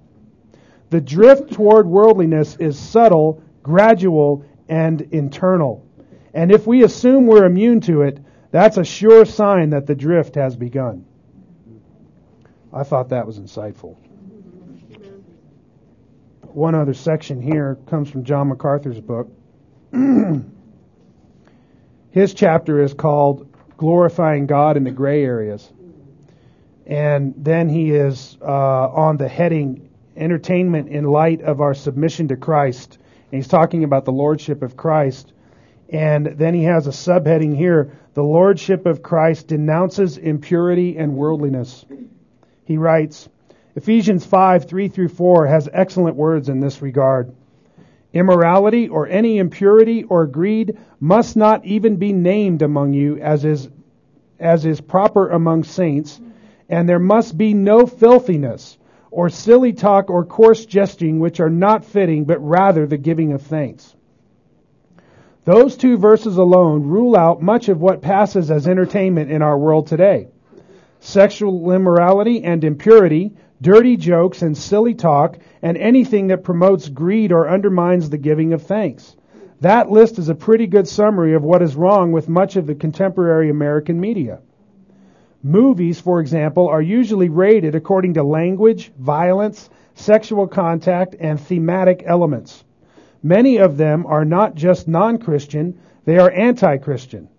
[0.90, 5.86] The drift toward worldliness is subtle, gradual, and internal.
[6.34, 8.20] And if we assume we're immune to it,
[8.52, 11.06] that's a sure sign that the drift has begun.
[12.74, 13.98] I thought that was insightful.
[16.54, 19.30] One other section here comes from John MacArthur's book.
[22.12, 23.48] His chapter is called
[23.78, 25.72] Glorifying God in the Gray Areas.
[26.86, 32.36] And then he is uh, on the heading Entertainment in Light of Our Submission to
[32.36, 32.98] Christ.
[33.32, 35.32] And he's talking about the Lordship of Christ.
[35.88, 41.86] And then he has a subheading here The Lordship of Christ denounces impurity and worldliness.
[42.66, 43.30] He writes,
[43.76, 47.34] Ephesians 5 3 through 4 has excellent words in this regard.
[48.14, 53.70] Immorality or any impurity or greed must not even be named among you as is,
[54.40, 56.20] as is proper among saints,
[56.70, 58.78] and there must be no filthiness
[59.12, 63.42] or silly talk or coarse jesting which are not fitting, but rather the giving of
[63.42, 63.96] thanks.
[65.44, 69.88] Those two verses alone rule out much of what passes as entertainment in our world
[69.88, 70.28] today.
[71.00, 77.48] Sexual immorality and impurity dirty jokes and silly talk, and anything that promotes greed or
[77.48, 79.16] undermines the giving of thanks.
[79.62, 82.74] That list is a pretty good summary of what is wrong with much of the
[82.74, 84.40] contemporary American media.
[85.44, 92.64] Movies, for example, are usually rated according to language, violence, sexual contact, and thematic elements.
[93.22, 97.30] Many of them are not just non-Christian, they are anti-Christian.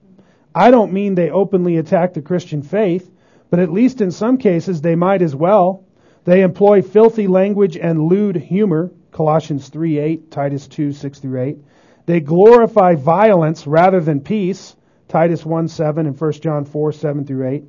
[0.55, 3.11] I don't mean they openly attack the Christian faith,
[3.51, 5.82] but at least in some cases they might as well.
[6.25, 11.59] They employ filthy language and lewd humor, Colossians 3 8, Titus 2 6 through 8.
[12.07, 14.77] They glorify violence rather than peace,
[15.09, 17.65] Titus 1 7 and 1 John 4 7 through 8.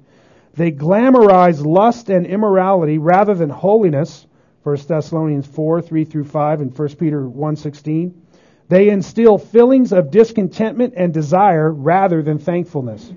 [0.55, 4.27] They glamorize lust and immorality rather than holiness,
[4.63, 8.21] 1 Thessalonians 4 3 through 5 and 1 Peter 1 16.
[8.69, 13.11] They instill feelings of discontentment and desire rather than thankfulness,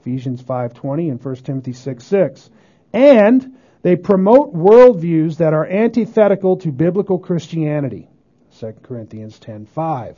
[0.00, 2.50] Ephesians 5:20 and 1 Timothy 6 6.
[2.94, 8.08] And they promote worldviews that are antithetical to biblical Christianity.
[8.58, 10.16] 2 Corinthians 10:5.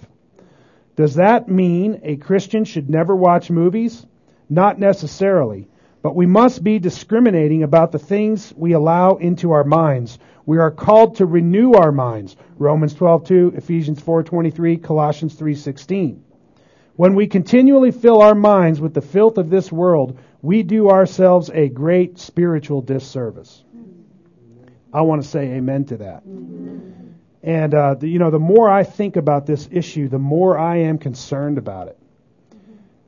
[0.96, 4.06] Does that mean a Christian should never watch movies?
[4.48, 5.68] Not necessarily,
[6.02, 10.18] but we must be discriminating about the things we allow into our minds.
[10.46, 12.36] We are called to renew our minds.
[12.58, 16.22] Romans 12:2, Ephesians 4:23, Colossians 3:16.
[16.96, 21.50] When we continually fill our minds with the filth of this world, we do ourselves
[21.52, 23.62] a great spiritual disservice.
[24.92, 26.24] I want to say amen to that.
[27.42, 30.78] And, uh, the, you know, the more I think about this issue, the more I
[30.78, 31.98] am concerned about it.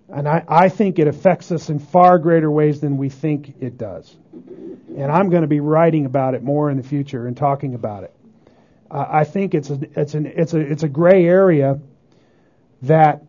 [0.09, 3.79] And I, I think it affects us in far greater ways than we think it
[3.79, 4.15] does.
[4.33, 8.05] And I'm going to be writing about it more in the future and talking about
[8.05, 8.15] it.
[8.91, 11.81] Uh, I think it's a, it's, an, it's, a, it's a gray area
[12.83, 13.25] that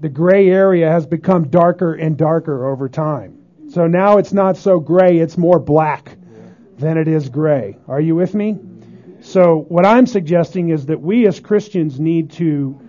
[0.00, 3.38] the gray area has become darker and darker over time.
[3.70, 6.16] So now it's not so gray, it's more black
[6.78, 7.78] than it is gray.
[7.88, 8.58] Are you with me?
[9.20, 12.80] So what I'm suggesting is that we as Christians need to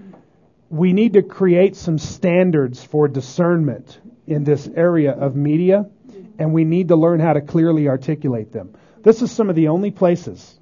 [0.69, 5.89] we need to create some standards for discernment in this area of media
[6.37, 8.75] and we need to learn how to clearly articulate them.
[9.01, 10.59] This is some of the only places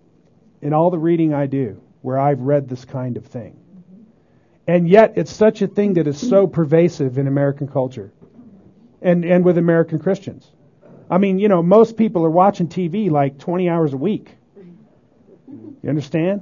[0.61, 3.59] in all the reading I do where I've read this kind of thing.
[4.67, 8.11] And yet, it's such a thing that is so pervasive in American culture
[9.01, 10.51] and, and with American Christians.
[11.09, 14.31] I mean, you know, most people are watching TV like 20 hours a week.
[15.47, 16.41] You understand?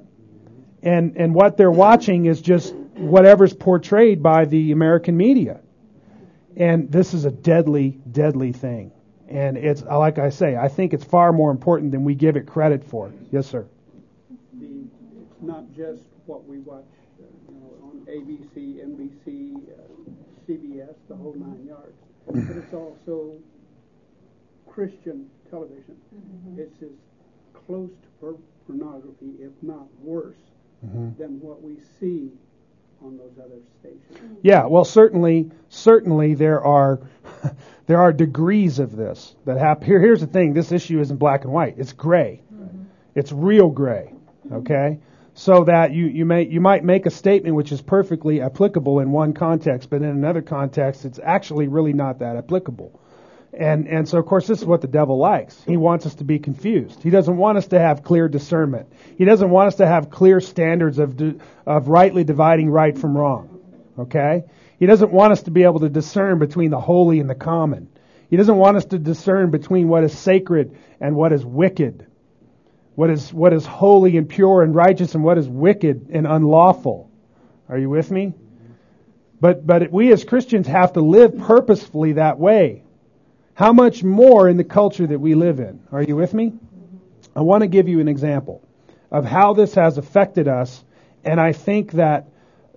[0.81, 5.59] And, and what they're watching is just whatever's portrayed by the American media.
[6.55, 8.91] And this is a deadly, deadly thing.
[9.27, 12.35] And it's, uh, like I say, I think it's far more important than we give
[12.35, 13.11] it credit for.
[13.31, 13.65] Yes, sir.
[14.59, 14.85] The,
[15.21, 16.85] it's not just what we watch
[17.19, 19.81] uh, you know, on ABC, NBC, uh,
[20.47, 21.97] CBS, the whole nine yards,
[22.27, 23.37] but it's also
[24.67, 25.95] Christian television.
[26.15, 26.59] Mm-hmm.
[26.59, 26.89] It's as
[27.65, 30.35] close to per- pornography, if not worse,
[30.85, 31.21] mm-hmm.
[31.21, 32.31] than what we see
[33.03, 34.39] on those other stations.
[34.41, 36.99] Yeah, well, certainly, certainly there are
[37.87, 39.85] there are degrees of this that happen.
[39.85, 42.41] Here, here's the thing: this issue isn't black and white; it's gray.
[42.53, 42.83] Mm-hmm.
[43.15, 44.13] It's real gray.
[44.51, 44.99] Okay,
[45.35, 49.11] so that you you may you might make a statement which is perfectly applicable in
[49.11, 52.99] one context, but in another context, it's actually really not that applicable.
[53.55, 55.61] And, and so, of course, this is what the devil likes.
[55.63, 57.03] He wants us to be confused.
[57.03, 58.91] He doesn't want us to have clear discernment.
[59.15, 61.21] He doesn't want us to have clear standards of,
[61.67, 63.59] of rightly dividing right from wrong.
[63.99, 64.45] Okay?
[64.79, 67.89] He doesn't want us to be able to discern between the holy and the common.
[68.27, 72.07] He doesn't want us to discern between what is sacred and what is wicked.
[72.95, 77.09] What is, what is holy and pure and righteous and what is wicked and unlawful.
[77.69, 78.33] Are you with me?
[79.41, 82.83] But, but we as Christians have to live purposefully that way.
[83.55, 85.81] How much more in the culture that we live in?
[85.91, 86.53] Are you with me?
[87.35, 88.61] I want to give you an example
[89.11, 90.83] of how this has affected us,
[91.23, 92.27] and I think that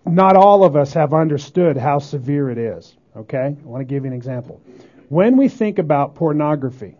[0.04, 2.96] not all of us have understood how severe it is.
[3.16, 3.56] Okay?
[3.58, 4.60] I want to give you an example.
[5.08, 6.96] When we think about pornography,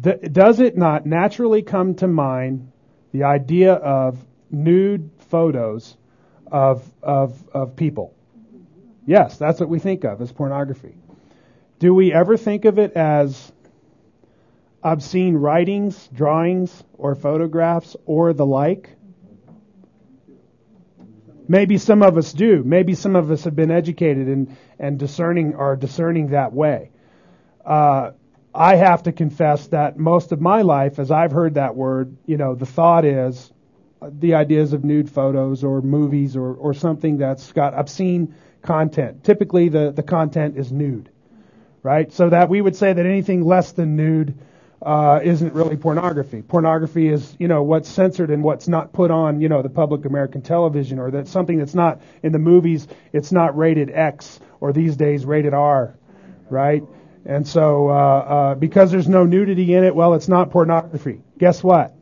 [0.00, 2.70] does it not naturally come to mind
[3.12, 4.18] the idea of
[4.50, 5.96] nude photos
[6.50, 8.14] of, of, of people?
[9.06, 10.94] Yes, that's what we think of as pornography.
[11.78, 13.52] Do we ever think of it as
[14.82, 18.90] obscene writings, drawings, or photographs, or the like?
[21.48, 22.62] Maybe some of us do.
[22.62, 26.90] Maybe some of us have been educated and, and discerning are discerning that way.
[27.64, 28.12] Uh,
[28.54, 32.36] I have to confess that most of my life, as I've heard that word, you
[32.36, 33.52] know, the thought is
[34.00, 39.24] the ideas of nude photos or movies or, or something that's got obscene content.
[39.24, 41.08] Typically, the, the content is nude
[41.82, 42.12] right?
[42.12, 44.38] So that we would say that anything less than nude
[44.80, 46.42] uh, isn't really pornography.
[46.42, 50.04] Pornography is, you know, what's censored and what's not put on, you know, the public
[50.04, 52.88] American television, or that something that's not in the movies.
[53.12, 55.96] It's not rated X, or these days rated R,
[56.50, 56.82] right?
[57.24, 61.20] And so, uh, uh, because there's no nudity in it, well, it's not pornography.
[61.38, 61.94] Guess what?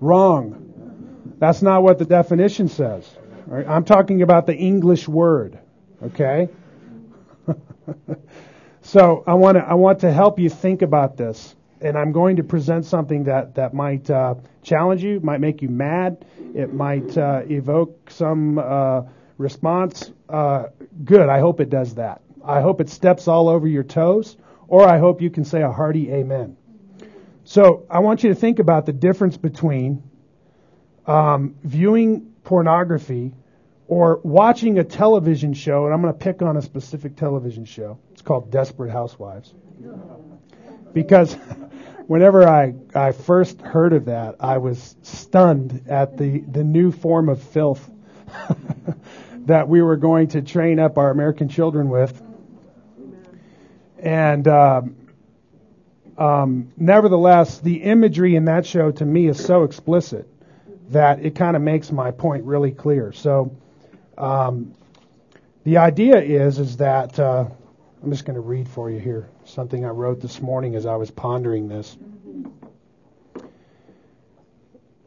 [0.00, 1.34] Wrong.
[1.38, 3.08] That's not what the definition says.
[3.46, 3.66] Right?
[3.66, 5.58] I'm talking about the English word.
[6.02, 6.48] Okay.
[8.88, 12.36] So I want to I want to help you think about this, and I'm going
[12.36, 17.18] to present something that that might uh, challenge you, might make you mad, it might
[17.18, 19.02] uh, evoke some uh,
[19.36, 20.10] response.
[20.26, 20.68] Uh,
[21.04, 21.28] good.
[21.28, 22.22] I hope it does that.
[22.44, 24.36] I hope it steps all over your toes,
[24.66, 26.56] or I hope you can say a hearty amen.
[27.44, 30.02] So I want you to think about the difference between
[31.06, 33.34] um, viewing pornography
[33.86, 37.98] or watching a television show, and I'm going to pick on a specific television show.
[38.12, 39.54] It's called Desperate Housewives.
[40.92, 41.32] Because
[42.06, 47.30] whenever I, I first heard of that, I was stunned at the, the new form
[47.30, 47.90] of filth
[49.46, 52.22] that we were going to train up our American children with.
[53.98, 54.96] And um,
[56.16, 60.28] um, nevertheless, the imagery in that show to me is so explicit
[60.90, 63.12] that it kind of makes my point really clear.
[63.12, 63.56] So,
[64.16, 64.74] um,
[65.64, 67.44] the idea is is that uh,
[68.02, 70.96] I'm just going to read for you here something I wrote this morning as I
[70.96, 71.96] was pondering this.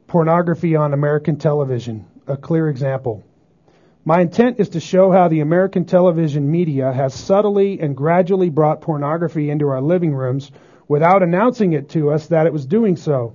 [0.08, 3.24] Pornography on American television, a clear example.
[4.04, 8.82] My intent is to show how the American television media has subtly and gradually brought
[8.82, 10.52] pornography into our living rooms
[10.88, 13.34] without announcing it to us that it was doing so.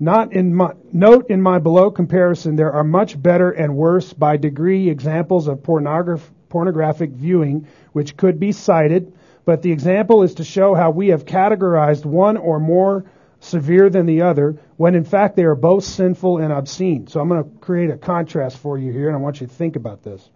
[0.00, 4.38] Not in my, note in my below comparison, there are much better and worse by
[4.38, 9.12] degree examples of pornograph, pornographic viewing which could be cited,
[9.44, 13.04] but the example is to show how we have categorized one or more
[13.44, 17.06] severe than the other, when in fact they are both sinful and obscene.
[17.06, 19.52] So I'm going to create a contrast for you here, and I want you to
[19.52, 20.28] think about this.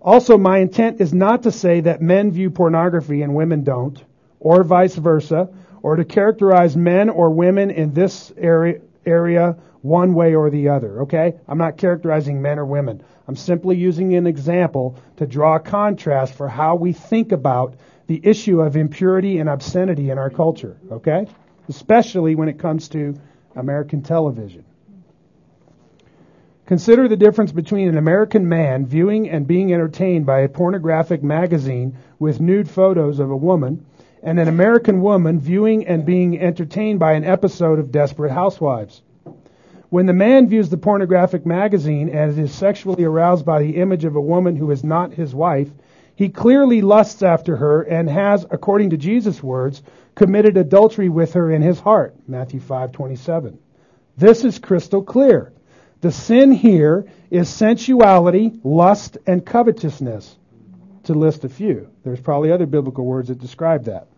[0.00, 4.02] Also, my intent is not to say that men view pornography and women don't,
[4.40, 5.48] or vice versa,
[5.82, 11.02] or to characterize men or women in this area area one way or the other,
[11.02, 11.34] okay?
[11.48, 13.02] I'm not characterizing men or women.
[13.26, 17.74] I'm simply using an example to draw a contrast for how we think about
[18.06, 21.26] the issue of impurity and obscenity in our culture, okay?
[21.68, 23.14] Especially when it comes to
[23.54, 24.64] American television.
[26.66, 31.96] Consider the difference between an American man viewing and being entertained by a pornographic magazine
[32.18, 33.84] with nude photos of a woman
[34.22, 39.02] and an American woman viewing and being entertained by an episode of Desperate Housewives.
[39.90, 44.16] When the man views the pornographic magazine and is sexually aroused by the image of
[44.16, 45.68] a woman who is not his wife,
[46.14, 49.82] he clearly lusts after her and has, according to Jesus' words,
[50.14, 52.14] committed adultery with her in his heart.
[52.26, 53.58] Matthew 5:27.
[54.16, 55.52] This is crystal clear.
[56.00, 60.36] The sin here is sensuality, lust, and covetousness,
[61.04, 61.88] to list a few.
[62.04, 64.08] There's probably other biblical words that describe that.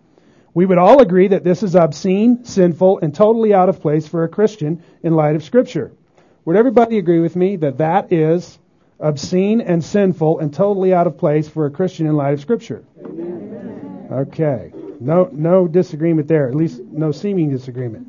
[0.55, 4.25] We would all agree that this is obscene, sinful, and totally out of place for
[4.25, 5.93] a Christian in light of Scripture.
[6.45, 8.59] Would everybody agree with me that that is
[9.01, 12.85] obscene and sinful and totally out of place for a Christian in light of Scripture?
[13.05, 14.09] Amen.
[14.11, 14.73] Okay.
[15.01, 16.49] No, no disagreement there.
[16.49, 18.09] At least no seeming disagreement.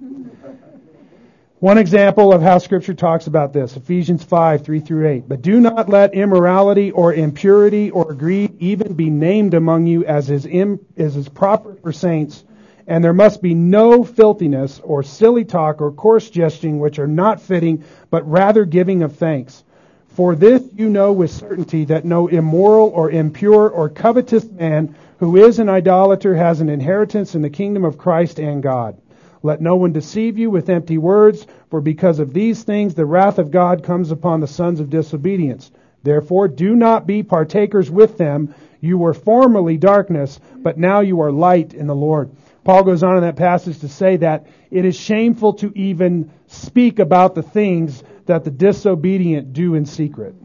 [1.59, 5.29] One example of how Scripture talks about this, Ephesians 5, 3 through 8.
[5.29, 10.29] But do not let immorality or impurity or greed even be named among you as
[10.29, 12.43] is, Im, as is proper for saints,
[12.88, 17.41] and there must be no filthiness or silly talk or coarse jesting which are not
[17.41, 19.63] fitting, but rather giving of thanks.
[20.09, 25.38] For this you know with certainty that no immoral or impure or covetous man who
[25.38, 28.97] is an idolater has an inheritance in the kingdom of Christ and God.
[29.43, 33.38] Let no one deceive you with empty words, for because of these things the wrath
[33.38, 35.72] of God comes upon the sons of disobedience.
[36.03, 38.53] Therefore, do not be partakers with them.
[38.82, 42.32] You were formerly darkness, but now you are light in the Lord.
[42.63, 46.99] Paul goes on in that passage to say that it is shameful to even speak
[46.99, 50.36] about the things that the disobedient do in secret,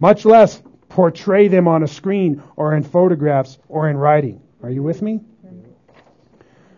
[0.00, 0.60] much less
[0.90, 4.42] portray them on a screen or in photographs or in writing.
[4.62, 5.20] Are you with me?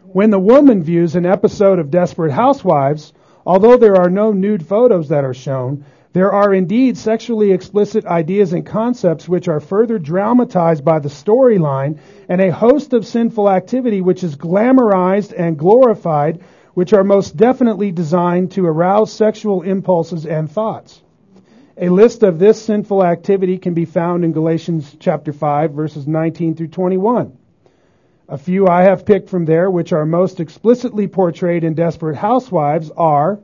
[0.05, 3.15] When the woman views an episode of Desperate Housewives,
[3.47, 8.53] although there are no nude photos that are shown, there are indeed sexually explicit ideas
[8.53, 11.97] and concepts which are further dramatized by the storyline
[12.29, 16.41] and a host of sinful activity which is glamorized and glorified,
[16.75, 21.01] which are most definitely designed to arouse sexual impulses and thoughts.
[21.83, 26.55] A list of this sinful activity can be found in Galatians chapter 5 verses 19
[26.55, 27.37] through 21.
[28.29, 32.93] A few I have picked from there, which are most explicitly portrayed in Desperate Housewives,
[32.97, 33.41] are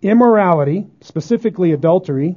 [0.00, 2.36] immorality, specifically adultery,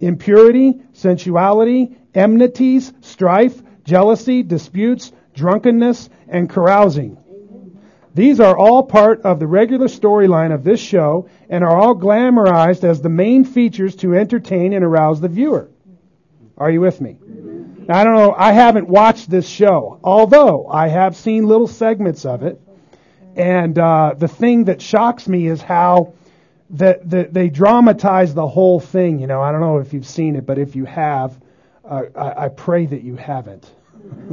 [0.00, 7.16] impurity, sensuality, enmities, strife, jealousy, disputes, drunkenness, and carousing.
[8.18, 12.82] These are all part of the regular storyline of this show and are all glamorized
[12.82, 15.68] as the main features to entertain and arouse the viewer.
[16.56, 17.16] Are you with me?
[17.86, 22.26] Now, I don't know, I haven't watched this show, although I have seen little segments
[22.26, 22.60] of it.
[23.36, 26.14] And uh, the thing that shocks me is how
[26.70, 29.20] that the, they dramatize the whole thing.
[29.20, 31.40] You know, I don't know if you've seen it, but if you have,
[31.84, 33.70] uh, I, I pray that you haven't.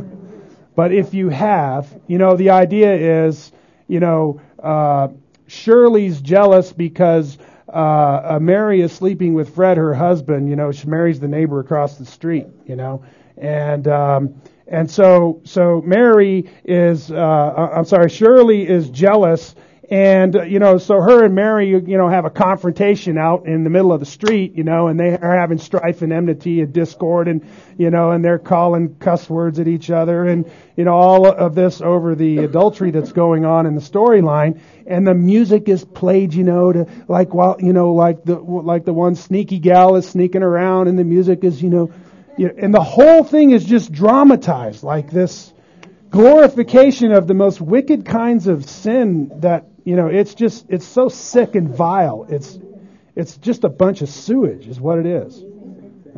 [0.75, 3.51] but if you have, you know, the idea is,
[3.87, 5.09] you know, uh,
[5.47, 7.37] Shirley's jealous because
[7.69, 10.49] uh, Mary is sleeping with Fred, her husband.
[10.49, 12.47] You know, she marries the neighbor across the street.
[12.65, 13.03] You know,
[13.37, 19.55] and um, and so so Mary is uh, I'm sorry Shirley is jealous
[19.89, 23.63] and uh, you know so her and Mary you know have a confrontation out in
[23.63, 26.73] the middle of the street you know and they are having strife and enmity and
[26.73, 30.93] discord and you know and they're calling cuss words at each other and you know
[30.93, 34.59] all of this over the adultery that's going on in the storyline.
[34.87, 38.85] And the music is played you know to like while you know like the like
[38.85, 41.91] the one sneaky gal is sneaking around and the music is you know
[42.37, 45.53] you know, and the whole thing is just dramatized like this
[46.15, 51.07] glorification of the most wicked kinds of sin that, you know, it's just, it's so
[51.07, 52.25] sick and vile.
[52.27, 52.59] It's,
[53.15, 55.43] it's just a bunch of sewage is what it is.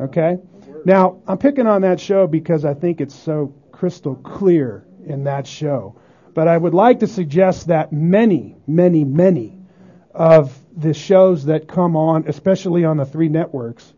[0.00, 0.38] Okay?
[0.84, 5.46] Now, I'm picking on that show because I think it's so crystal clear in that
[5.46, 6.00] show.
[6.34, 9.58] But I would like to suggest that many, many, many
[10.14, 13.92] of the shows that come on, especially on the three networks,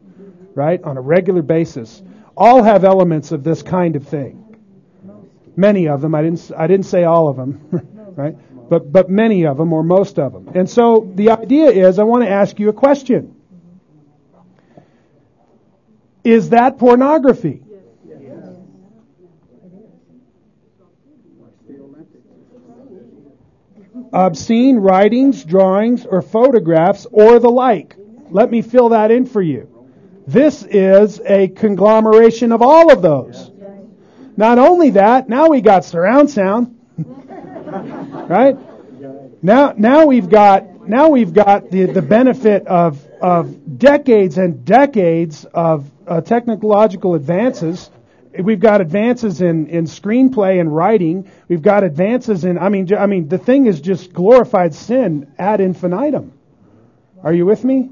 [0.55, 2.03] right, on a regular basis,
[2.37, 4.59] all have elements of this kind of thing.
[5.57, 6.15] Many of them.
[6.15, 6.51] I didn't.
[6.57, 7.61] I didn't say all of them,
[8.17, 8.37] right?
[8.71, 10.49] But but many of them, or most of them.
[10.55, 13.35] And so the idea is, I want to ask you a question.
[16.25, 17.65] Is that pornography?
[24.13, 27.97] obscene writings, drawings, or photographs, or the like.
[28.31, 29.69] Let me fill that in for you.
[30.27, 33.51] This is a conglomeration of all of those.
[34.37, 36.80] Not only that, now we got surround sound.
[38.31, 38.57] Right?
[39.43, 45.45] Now, now we've got now we've got the, the benefit of of decades and decades
[45.45, 47.91] of uh, technological advances.
[48.39, 51.29] We've got advances in, in screenplay and writing.
[51.49, 55.61] We've got advances in I mean I mean the thing is just glorified sin ad
[55.61, 56.33] infinitum.
[57.25, 57.91] Are you with me?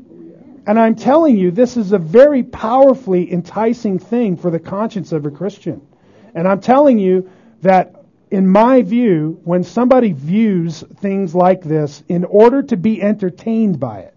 [0.67, 5.25] And I'm telling you, this is a very powerfully enticing thing for the conscience of
[5.25, 5.81] a Christian.
[6.35, 7.31] And I'm telling you
[7.63, 7.98] that
[8.31, 14.01] in my view, when somebody views things like this in order to be entertained by
[14.01, 14.15] it,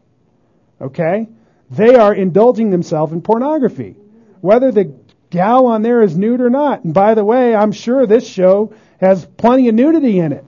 [0.80, 1.28] okay,
[1.70, 3.96] they are indulging themselves in pornography.
[4.42, 4.94] Whether the
[5.32, 6.84] gal on there is nude or not.
[6.84, 10.46] And by the way, I'm sure this show has plenty of nudity in it.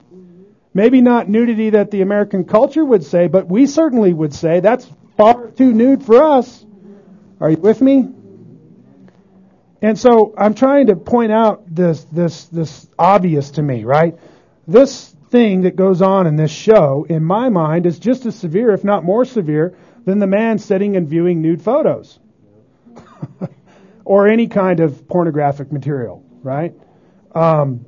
[0.72, 4.86] Maybe not nudity that the American culture would say, but we certainly would say that's
[5.16, 6.64] far too nude for us.
[7.40, 8.08] Are you with me?
[9.84, 14.18] And so I'm trying to point out this, this, this obvious to me, right?
[14.66, 18.70] This thing that goes on in this show, in my mind, is just as severe,
[18.70, 19.76] if not more severe,
[20.06, 22.18] than the man sitting and viewing nude photos.
[24.06, 26.72] or any kind of pornographic material, right?
[27.34, 27.84] Um,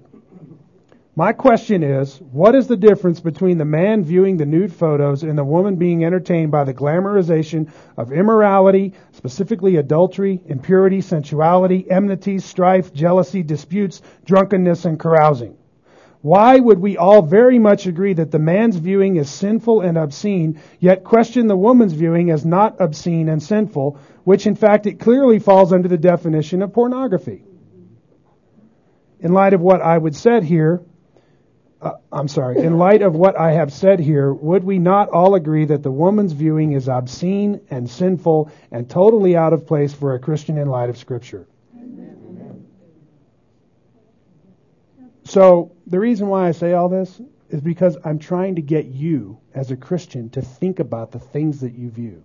[1.18, 5.36] my question is, what is the difference between the man viewing the nude photos and
[5.36, 12.92] the woman being entertained by the glamorization of immorality, specifically adultery, impurity, sensuality, enmity, strife,
[12.92, 15.56] jealousy, disputes, drunkenness, and carousing?
[16.20, 20.60] Why would we all very much agree that the man's viewing is sinful and obscene,
[20.80, 25.38] yet question the woman's viewing as not obscene and sinful, which in fact it clearly
[25.38, 27.42] falls under the definition of pornography?
[29.20, 30.82] In light of what I would said here,
[31.80, 35.34] Uh, I'm sorry, in light of what I have said here, would we not all
[35.34, 40.14] agree that the woman's viewing is obscene and sinful and totally out of place for
[40.14, 41.46] a Christian in light of Scripture?
[41.76, 42.66] Amen.
[45.24, 47.20] So, the reason why I say all this
[47.50, 51.60] is because I'm trying to get you, as a Christian, to think about the things
[51.60, 52.22] that you view.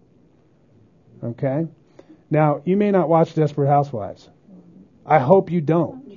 [1.23, 1.67] Okay?
[2.29, 4.29] Now, you may not watch Desperate Housewives.
[5.05, 6.09] I hope you don't.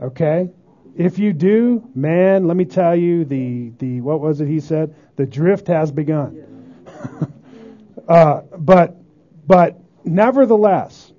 [0.00, 0.50] Okay?
[0.96, 4.94] If you do, man, let me tell you, the, the what was it he said?
[5.16, 6.74] The drift has begun.
[8.08, 8.96] uh, but,
[9.46, 11.12] but nevertheless,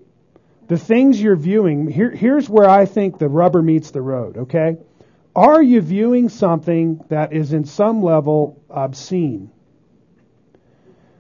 [0.68, 4.78] the things you're viewing, here, here's where I think the rubber meets the road, okay?
[5.36, 9.52] Are you viewing something that is in some level obscene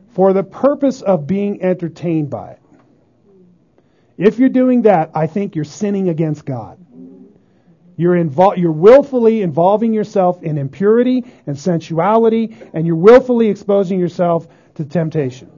[0.10, 2.62] for the purpose of being entertained by it?
[4.18, 6.84] If you're doing that, I think you're sinning against God.
[7.97, 14.47] You're, invol- you're willfully involving yourself in impurity and sensuality, and you're willfully exposing yourself
[14.75, 15.51] to temptation.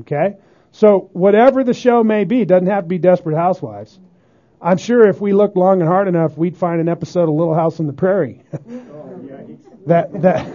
[0.00, 0.36] Okay?
[0.72, 4.00] So, whatever the show may be, doesn't have to be Desperate Housewives.
[4.60, 7.54] I'm sure if we looked long and hard enough, we'd find an episode of Little
[7.54, 8.40] House on the Prairie.
[8.94, 9.58] Oh,
[9.88, 10.46] that, that.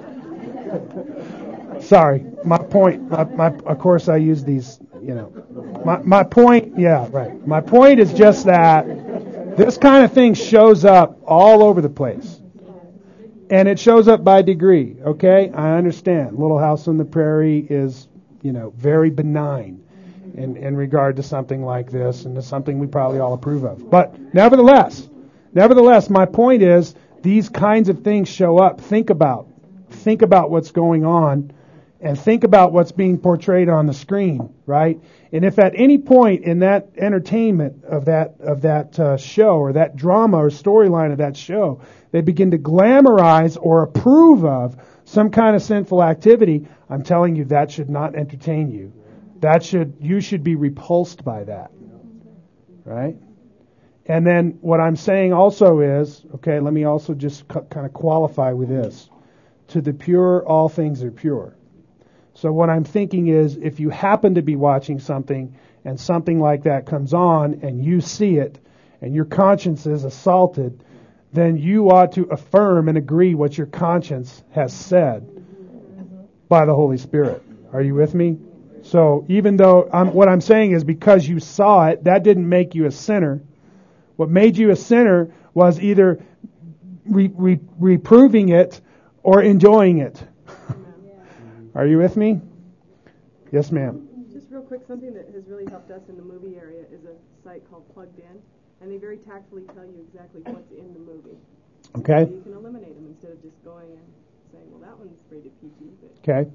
[1.80, 3.10] Sorry, my point.
[3.10, 7.46] My, my, of course, I use these you know, my, my point, yeah, right.
[7.46, 8.86] My point is just that
[9.56, 12.40] this kind of thing shows up all over the place.
[13.48, 15.52] And it shows up by degree, okay?
[15.54, 16.36] I understand.
[16.36, 18.08] Little House on the Prairie is,
[18.42, 19.84] you know, very benign
[20.34, 23.88] in, in regard to something like this, and it's something we probably all approve of.
[23.88, 25.08] But nevertheless,
[25.54, 28.80] nevertheless, my point is these kinds of things show up.
[28.80, 29.46] Think about,
[29.88, 31.52] think about what's going on
[32.06, 35.00] and think about what's being portrayed on the screen, right?
[35.32, 39.72] And if at any point in that entertainment of that of that uh, show or
[39.72, 41.80] that drama or storyline of that show,
[42.12, 47.44] they begin to glamorize or approve of some kind of sinful activity, I'm telling you
[47.46, 48.92] that should not entertain you.
[49.40, 51.72] That should you should be repulsed by that.
[52.84, 53.16] Right?
[54.06, 58.52] And then what I'm saying also is, okay, let me also just kind of qualify
[58.52, 59.10] with this.
[59.68, 61.56] To the pure all things are pure.
[62.36, 65.56] So what I'm thinking is if you happen to be watching something
[65.86, 68.58] and something like that comes on and you see it
[69.00, 70.84] and your conscience is assaulted,
[71.32, 75.26] then you ought to affirm and agree what your conscience has said
[76.46, 77.42] by the Holy Spirit.
[77.72, 78.38] Are you with me?
[78.82, 82.74] So even though I'm, what I'm saying is because you saw it, that didn't make
[82.74, 83.40] you a sinner.
[84.16, 86.22] What made you a sinner was either
[87.06, 88.78] re, re, reproving it
[89.22, 90.22] or enjoying it.
[91.76, 92.40] Are you with me?
[93.52, 94.08] Yes, ma'am.
[94.32, 97.12] Just real quick, something that has really helped us in the movie area is a
[97.44, 98.40] site called Plugged In,
[98.80, 101.36] and they very tactfully tell you exactly what's in the movie.
[101.98, 102.24] Okay?
[102.24, 104.00] So you can eliminate them instead of just going and
[104.52, 105.90] saying, well, that one's rated PG.
[106.26, 106.50] Okay.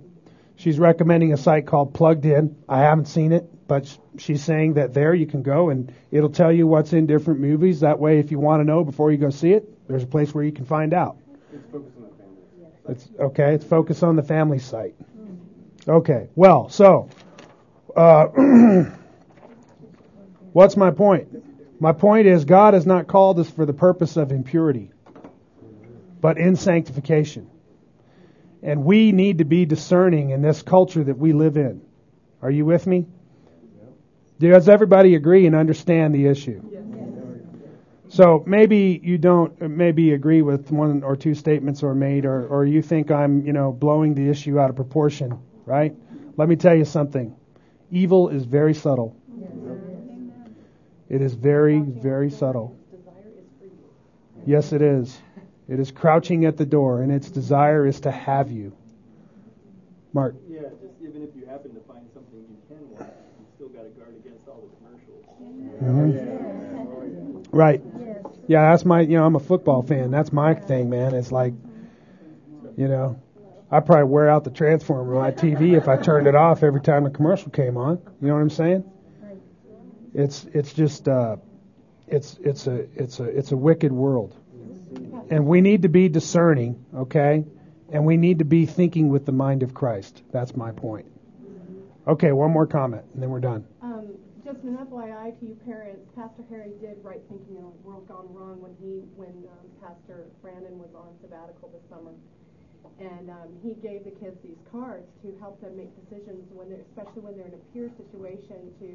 [0.55, 2.55] She's recommending a site called Plugged In.
[2.67, 6.51] I haven't seen it, but she's saying that there you can go and it'll tell
[6.51, 7.82] you what's in different movies.
[7.82, 10.34] That way, if you want to know before you go see it, there's a place
[10.34, 11.17] where you can find out.
[11.53, 12.41] It's Focus on the Family.
[12.89, 13.53] It's okay.
[13.53, 14.95] It's Focus on the Family site.
[15.88, 16.29] Okay.
[16.36, 17.09] Well, so
[17.95, 18.25] uh,
[20.53, 21.82] what's my point?
[21.82, 24.91] My point is God has not called us for the purpose of impurity,
[26.19, 27.49] but in sanctification.
[28.61, 31.82] And we need to be discerning in this culture that we live in.
[32.43, 33.07] Are you with me?
[34.39, 36.61] Does everybody agree and understand the issue?
[38.09, 42.65] So maybe you don't maybe agree with one or two statements or made, or, or
[42.65, 45.95] you think I'm you know blowing the issue out of proportion, right?
[46.38, 47.36] Let me tell you something.
[47.91, 49.16] Evil is very subtle.
[51.09, 52.78] It is very very subtle.
[54.45, 55.20] Yes, it is.
[55.68, 58.74] It is crouching at the door, and its desire is to have you.
[60.14, 60.36] Mark.
[60.49, 63.84] Yeah, just even if you happen to find something you can watch, you still got
[63.84, 65.26] to guard against all the commercials.
[65.82, 67.57] Mm-hmm.
[67.57, 67.82] Right.
[68.47, 69.01] Yeah, that's my.
[69.01, 70.12] You know, I'm a football fan.
[70.12, 71.14] That's my thing, man.
[71.14, 71.53] It's like,
[72.76, 73.22] you know,
[73.72, 76.82] I probably wear out the transformer on my TV if I turned it off every
[76.82, 77.99] time a commercial came on.
[78.22, 78.84] You know what I'm saying?
[80.13, 81.38] It's it's just uh,
[82.05, 84.36] it's it's a it's a it's a wicked world,
[85.30, 87.45] and we need to be discerning, okay?
[87.93, 90.22] And we need to be thinking with the mind of Christ.
[90.32, 91.05] That's my point.
[92.07, 93.63] Okay, one more comment, and then we're done.
[93.82, 94.07] Um,
[94.43, 98.28] just an FYI to you parents, Pastor Harry did write Thinking in a World Gone
[98.34, 102.11] Wrong when he when um, Pastor Brandon was on sabbatical this summer,
[102.99, 106.86] and um, he gave the kids these cards to help them make decisions when they're
[106.93, 108.69] especially when they're in a peer situation.
[108.82, 108.89] To,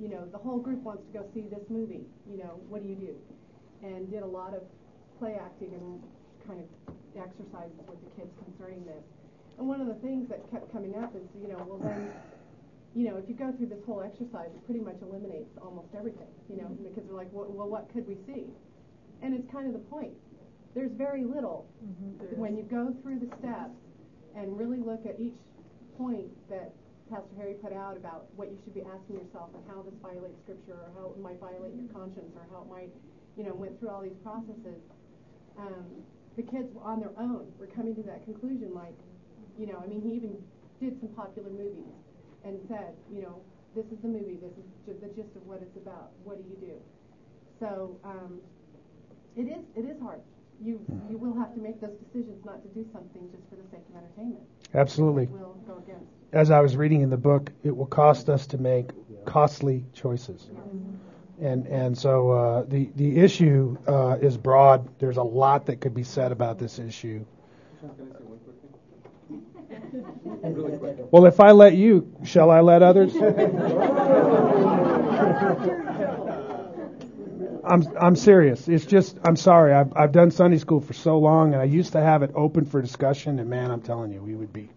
[0.00, 2.06] you know, the whole group wants to go see this movie.
[2.30, 3.14] You know, what do you do?
[3.82, 4.62] And did a lot of
[5.18, 6.02] play acting and
[6.46, 6.68] kind of
[7.14, 9.02] exercises with the kids concerning this.
[9.58, 12.10] And one of the things that kept coming up is, you know, well then
[12.94, 16.28] you know, if you go through this whole exercise, it pretty much eliminates almost everything,
[16.48, 18.44] you know, because they're like, well, well what could we see?
[19.22, 20.12] And it's kind of the point.
[20.74, 21.68] There's very little
[22.36, 23.76] when you go through the steps
[24.34, 25.36] and really look at each
[25.98, 26.72] point that
[27.10, 30.32] Pastor Harry put out about what you should be asking yourself and how this violates
[30.48, 32.88] Scripture or how it might violate your conscience or how it might,
[33.36, 34.80] you know, went through all these processes.
[35.60, 35.84] Um,
[36.40, 38.96] the kids on their own were coming to that conclusion, like,
[39.60, 40.40] you know, I mean, he even
[40.80, 41.92] did some popular movies
[42.48, 43.44] and said, you know,
[43.76, 46.16] this is the movie, this is ju- the gist of what it's about.
[46.24, 46.76] What do you do?
[47.60, 48.40] So um,
[49.36, 50.20] it is it is hard.
[50.64, 53.68] You you will have to make those decisions not to do something just for the
[53.70, 54.42] sake of entertainment.
[54.74, 55.26] Absolutely.
[55.26, 56.06] Will go against.
[56.32, 58.90] As I was reading in the book, it will cost us to make
[59.24, 60.48] costly choices.
[61.40, 64.88] And and so uh, the the issue uh, is broad.
[65.00, 67.24] There's a lot that could be said about this issue.
[67.80, 68.56] Can I say one quick
[70.40, 70.54] thing?
[70.54, 70.78] Really.
[71.10, 73.14] Well, if I let you, shall I let others?
[77.64, 78.66] I'm I'm serious.
[78.68, 79.72] It's just I'm sorry.
[79.72, 82.64] I've I've done Sunday school for so long, and I used to have it open
[82.64, 83.38] for discussion.
[83.38, 84.68] And man, I'm telling you, we would be.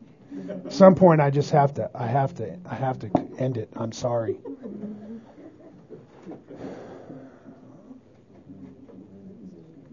[0.50, 1.90] At some point, I just have to.
[1.96, 2.58] I have to.
[2.70, 3.10] I have to
[3.40, 3.70] end it.
[3.76, 4.38] I'm sorry.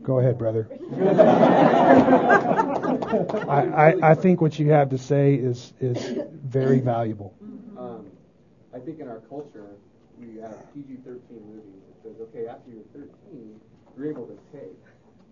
[0.02, 0.68] Go ahead, brother.
[3.48, 7.32] I, I, I think what you have to say is is very valuable.
[7.78, 8.06] Um,
[8.74, 9.76] I think in our culture,
[10.18, 13.60] we have PG-13 movies says, okay, after you're 13,
[13.96, 14.76] you're able to take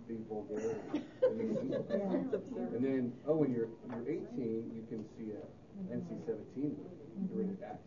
[0.08, 1.02] the vulgarity.
[1.22, 1.86] and the meanness.
[2.74, 5.42] And then, oh, when you're you're 18, you can see a
[5.94, 6.74] NC-17 movie,
[7.34, 7.78] rated X.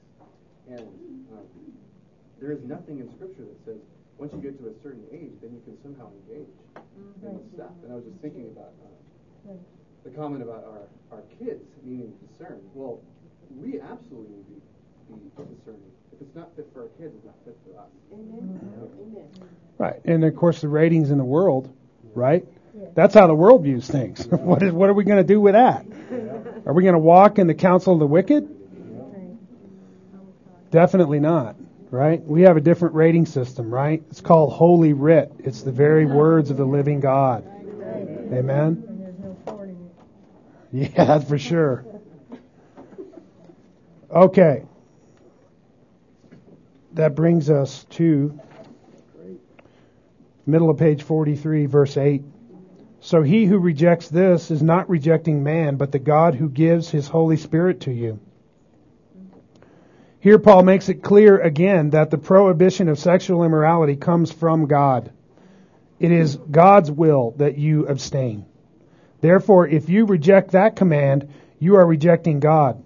[0.69, 0.87] And
[1.33, 1.47] um,
[2.39, 3.81] there is nothing in Scripture that says
[4.17, 6.47] once you get to a certain age, then you can somehow engage
[7.23, 7.73] in this stuff.
[7.83, 8.71] And I was just thinking about
[9.49, 9.57] uh,
[10.03, 12.61] the comment about our, our kids needing to discern.
[12.73, 13.01] Well,
[13.49, 14.63] we absolutely need
[15.09, 15.91] to be discerning.
[16.23, 17.89] If it's not fit for our kids, it's not fit for us.
[19.77, 21.75] Right, and of course the ratings in the world,
[22.15, 22.45] right?
[22.95, 24.25] That's how the world views things.
[24.29, 25.85] what is what are we going to do with that?
[26.65, 28.47] Are we going to walk in the counsel of the wicked?
[30.71, 31.57] Definitely not.
[31.91, 32.23] Right?
[32.23, 34.01] We have a different rating system, right?
[34.09, 35.31] It's called Holy Writ.
[35.39, 37.45] It's the very words of the living God.
[37.45, 38.83] Amen.
[38.87, 39.69] And there's no porn
[40.71, 40.89] in it.
[40.97, 41.85] Yeah, that's for sure.
[44.09, 44.63] Okay.
[46.93, 48.39] That brings us to
[50.45, 52.23] middle of page 43, verse 8.
[52.99, 57.07] So he who rejects this is not rejecting man, but the God who gives his
[57.07, 58.19] Holy Spirit to you.
[60.19, 65.11] Here, Paul makes it clear again that the prohibition of sexual immorality comes from God.
[65.99, 68.45] It is God's will that you abstain.
[69.19, 71.27] Therefore, if you reject that command,
[71.59, 72.83] you are rejecting God.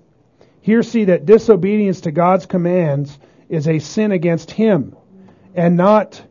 [0.62, 3.18] Here see that disobedience to God's commands
[3.50, 4.96] is a sin against Him
[5.58, 6.22] and not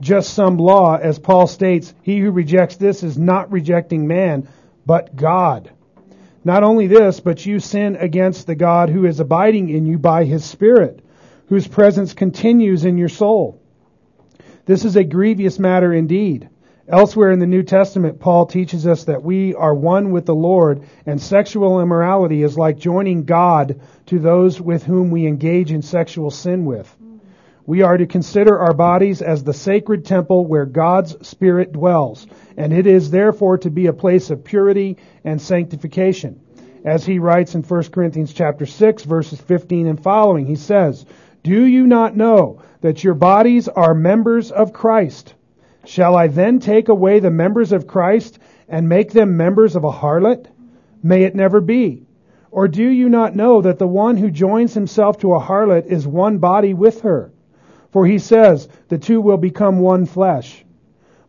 [0.00, 0.96] just some law.
[0.96, 4.48] As Paul states, he who rejects this is not rejecting man,
[4.84, 5.70] but God.
[6.44, 10.24] Not only this, but you sin against the God who is abiding in you by
[10.24, 11.04] his Spirit,
[11.48, 13.62] whose presence continues in your soul.
[14.66, 16.49] This is a grievous matter indeed.
[16.92, 20.82] Elsewhere in the New Testament, Paul teaches us that we are one with the Lord,
[21.06, 26.32] and sexual immorality is like joining God to those with whom we engage in sexual
[26.32, 26.92] sin with.
[27.64, 32.26] We are to consider our bodies as the sacred temple where God's Spirit dwells,
[32.56, 36.40] and it is therefore to be a place of purity and sanctification.
[36.84, 41.06] As he writes in 1 Corinthians chapter 6 verses 15 and following, he says,
[41.44, 45.34] Do you not know that your bodies are members of Christ?
[45.84, 49.90] Shall I then take away the members of Christ and make them members of a
[49.90, 50.46] harlot?
[51.02, 52.06] May it never be.
[52.50, 56.06] Or do you not know that the one who joins himself to a harlot is
[56.06, 57.32] one body with her?
[57.92, 60.64] For he says, the two will become one flesh.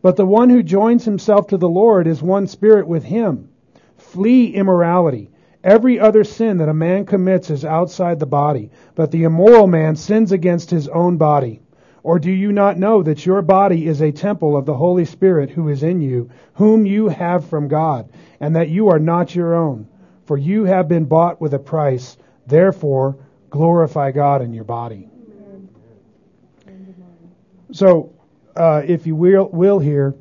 [0.01, 3.49] But the one who joins himself to the Lord is one spirit with him.
[3.97, 5.29] Flee immorality.
[5.63, 9.95] Every other sin that a man commits is outside the body, but the immoral man
[9.95, 11.61] sins against his own body.
[12.03, 15.51] Or do you not know that your body is a temple of the Holy Spirit
[15.51, 19.53] who is in you, whom you have from God, and that you are not your
[19.53, 19.87] own?
[20.25, 22.17] For you have been bought with a price.
[22.47, 23.17] Therefore,
[23.49, 25.09] glorify God in your body.
[27.71, 28.13] So,
[28.55, 30.15] uh, if you will, will here,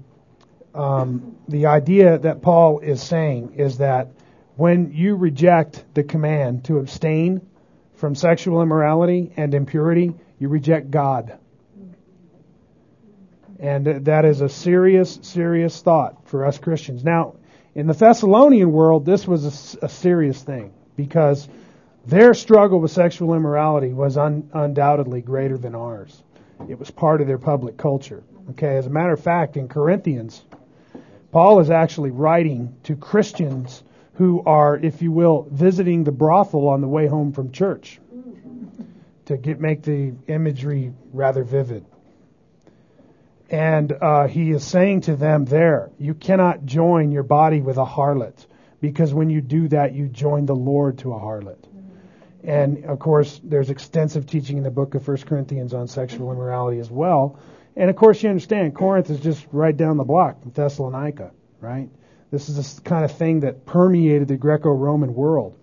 [0.75, 4.09] um, the idea that Paul is saying is that
[4.57, 7.41] when you reject the command to abstain
[7.95, 11.40] from sexual immorality and impurity, you reject God.
[13.61, 17.05] And that is a serious, serious thought for us Christians.
[17.05, 17.35] Now,
[17.75, 21.47] in the Thessalonian world, this was a, a serious thing because
[22.07, 26.23] their struggle with sexual immorality was un, undoubtedly greater than ours.
[26.69, 28.23] It was part of their public culture.
[28.51, 30.43] Okay, as a matter of fact, in Corinthians,
[31.31, 33.83] Paul is actually writing to Christians
[34.15, 38.01] who are, if you will, visiting the brothel on the way home from church
[39.27, 41.85] to get make the imagery rather vivid.
[43.51, 47.85] And uh, he is saying to them there, you cannot join your body with a
[47.85, 48.47] harlot,
[48.81, 51.59] because when you do that, you join the Lord to a harlot.
[52.45, 56.79] And of course, there's extensive teaching in the book of 1 Corinthians on sexual immorality
[56.79, 57.39] as well.
[57.77, 61.89] And of course, you understand, Corinth is just right down the block from Thessalonica, right?
[62.31, 65.59] This is the kind of thing that permeated the Greco Roman world.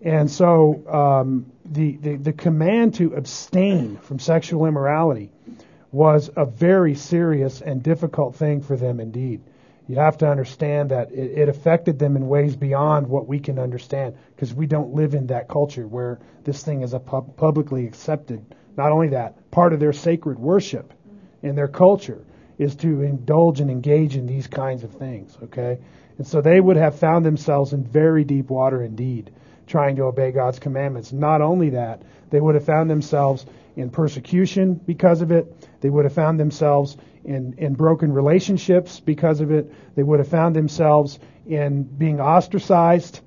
[0.00, 5.30] And so um, the, the, the command to abstain from sexual immorality
[5.92, 9.40] was a very serious and difficult thing for them indeed
[9.88, 13.58] you have to understand that it, it affected them in ways beyond what we can
[13.58, 17.86] understand because we don't live in that culture where this thing is a pub- publicly
[17.86, 18.44] accepted.
[18.76, 20.92] Not only that, part of their sacred worship
[21.42, 22.22] in their culture
[22.58, 25.78] is to indulge and engage in these kinds of things, okay?
[26.18, 29.30] And so they would have found themselves in very deep water indeed,
[29.68, 31.12] trying to obey God's commandments.
[31.12, 33.46] Not only that, they would have found themselves
[33.76, 35.54] in persecution because of it.
[35.80, 39.72] They would have found themselves in, in broken relationships because of it.
[39.94, 43.20] They would have found themselves in being ostracized,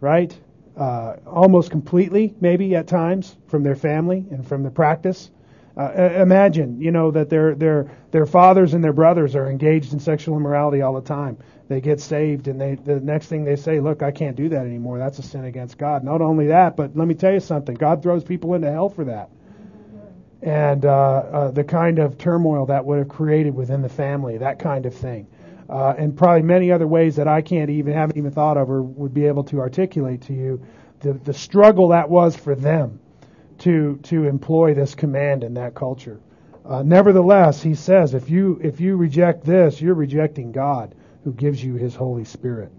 [0.00, 0.36] right?
[0.76, 5.30] Uh, almost completely, maybe at times, from their family and from the practice.
[5.76, 10.00] Uh, imagine, you know, that their their their fathers and their brothers are engaged in
[10.00, 11.38] sexual immorality all the time.
[11.68, 14.66] They get saved, and they the next thing they say, "Look, I can't do that
[14.66, 14.98] anymore.
[14.98, 18.02] That's a sin against God." Not only that, but let me tell you something: God
[18.02, 19.30] throws people into hell for that
[20.42, 24.58] and uh, uh, the kind of turmoil that would have created within the family, that
[24.58, 25.26] kind of thing.
[25.68, 28.82] Uh, and probably many other ways that I can't even haven't even thought of or
[28.82, 30.62] would be able to articulate to you
[31.00, 33.00] the, the struggle that was for them
[33.58, 36.20] to to employ this command in that culture.
[36.64, 40.94] Uh, nevertheless, he says, if you if you reject this, you're rejecting God,
[41.28, 42.72] who gives you His Holy Spirit.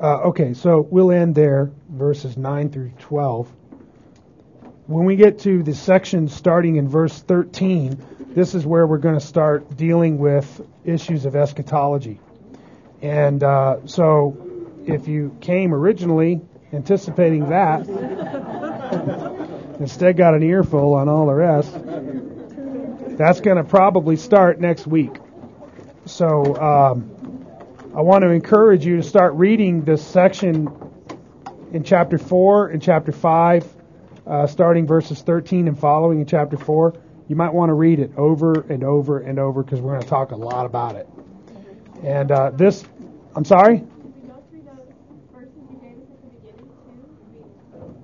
[0.00, 3.48] Uh, okay, so we'll end there, verses nine through twelve
[4.86, 7.96] when we get to the section starting in verse 13,
[8.34, 12.20] this is where we're going to start dealing with issues of eschatology.
[13.00, 14.36] And uh, so,
[14.86, 16.40] if you came originally
[16.72, 17.88] anticipating that,
[19.80, 21.72] instead got an earful on all the rest,
[23.16, 25.21] that's going to probably start next week.
[26.04, 27.46] So, um,
[27.94, 30.68] I want to encourage you to start reading this section
[31.72, 33.76] in chapter 4 and chapter 5
[34.26, 36.94] uh, starting verses 13 and following in chapter 4.
[37.28, 40.08] You might want to read it over and over and over because we're going to
[40.08, 41.08] talk a lot about it.
[42.02, 42.84] And uh, this,
[43.36, 43.84] I'm sorry?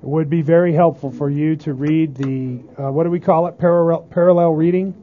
[0.00, 3.48] It would be very helpful for you to read the, uh, what do we call
[3.48, 4.94] it, parallel, parallel reading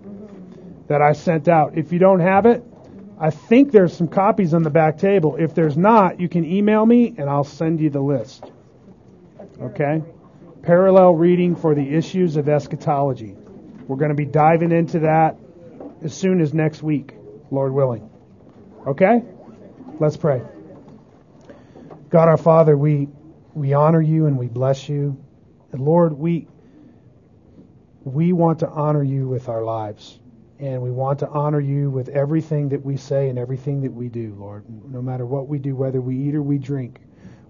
[0.87, 1.77] that I sent out.
[1.77, 2.63] If you don't have it,
[3.20, 5.38] I think there's some copies on the back table.
[5.38, 8.43] If there's not, you can email me and I'll send you the list.
[9.61, 10.03] Okay?
[10.63, 13.36] Parallel reading for the issues of eschatology.
[13.88, 15.38] We're going to be diving into that
[16.03, 17.13] as soon as next week,
[17.51, 18.09] Lord willing.
[18.86, 19.24] Okay?
[19.99, 20.41] Let's pray.
[22.09, 23.07] God our Father, we
[23.53, 25.24] we honor you and we bless you.
[25.72, 26.47] And Lord, we
[28.03, 30.20] we want to honor you with our lives.
[30.60, 34.08] And we want to honor you with everything that we say and everything that we
[34.08, 34.64] do, Lord.
[34.89, 37.01] No matter what we do, whether we eat or we drink,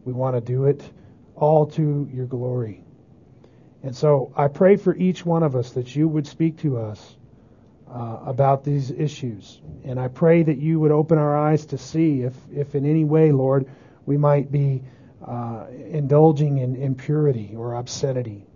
[0.05, 0.81] we want to do it
[1.35, 2.83] all to your glory.
[3.83, 7.15] And so I pray for each one of us that you would speak to us
[7.87, 9.61] uh, about these issues.
[9.83, 13.03] And I pray that you would open our eyes to see if, if in any
[13.05, 13.67] way, Lord,
[14.07, 14.81] we might be
[15.25, 18.47] uh, indulging in impurity or obscenity,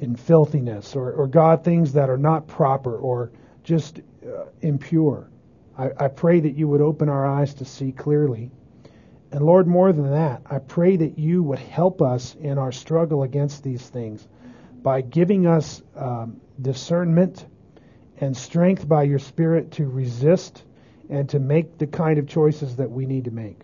[0.00, 3.30] in filthiness, or, or God, things that are not proper or
[3.64, 5.28] just uh, impure.
[5.78, 8.50] I, I pray that you would open our eyes to see clearly.
[9.32, 13.22] And Lord, more than that, I pray that you would help us in our struggle
[13.22, 14.26] against these things
[14.82, 17.44] by giving us um, discernment
[18.18, 20.62] and strength by your Spirit to resist
[21.10, 23.60] and to make the kind of choices that we need to make.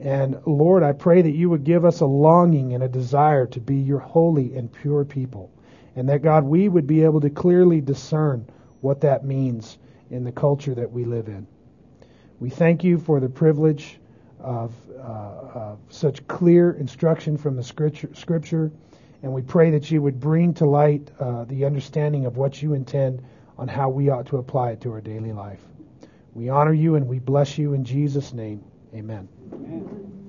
[0.00, 3.60] And Lord, I pray that you would give us a longing and a desire to
[3.60, 5.50] be your holy and pure people.
[5.94, 8.46] And that, God, we would be able to clearly discern
[8.80, 9.76] what that means
[10.10, 11.46] in the culture that we live in.
[12.38, 14.00] We thank you for the privilege
[14.38, 18.72] of, uh, of such clear instruction from the scripture, scripture,
[19.22, 22.72] and we pray that you would bring to light uh, the understanding of what you
[22.72, 23.22] intend
[23.58, 25.60] on how we ought to apply it to our daily life.
[26.32, 28.64] We honor you and we bless you in Jesus' name.
[28.94, 29.28] Amen.
[29.54, 30.19] Amen.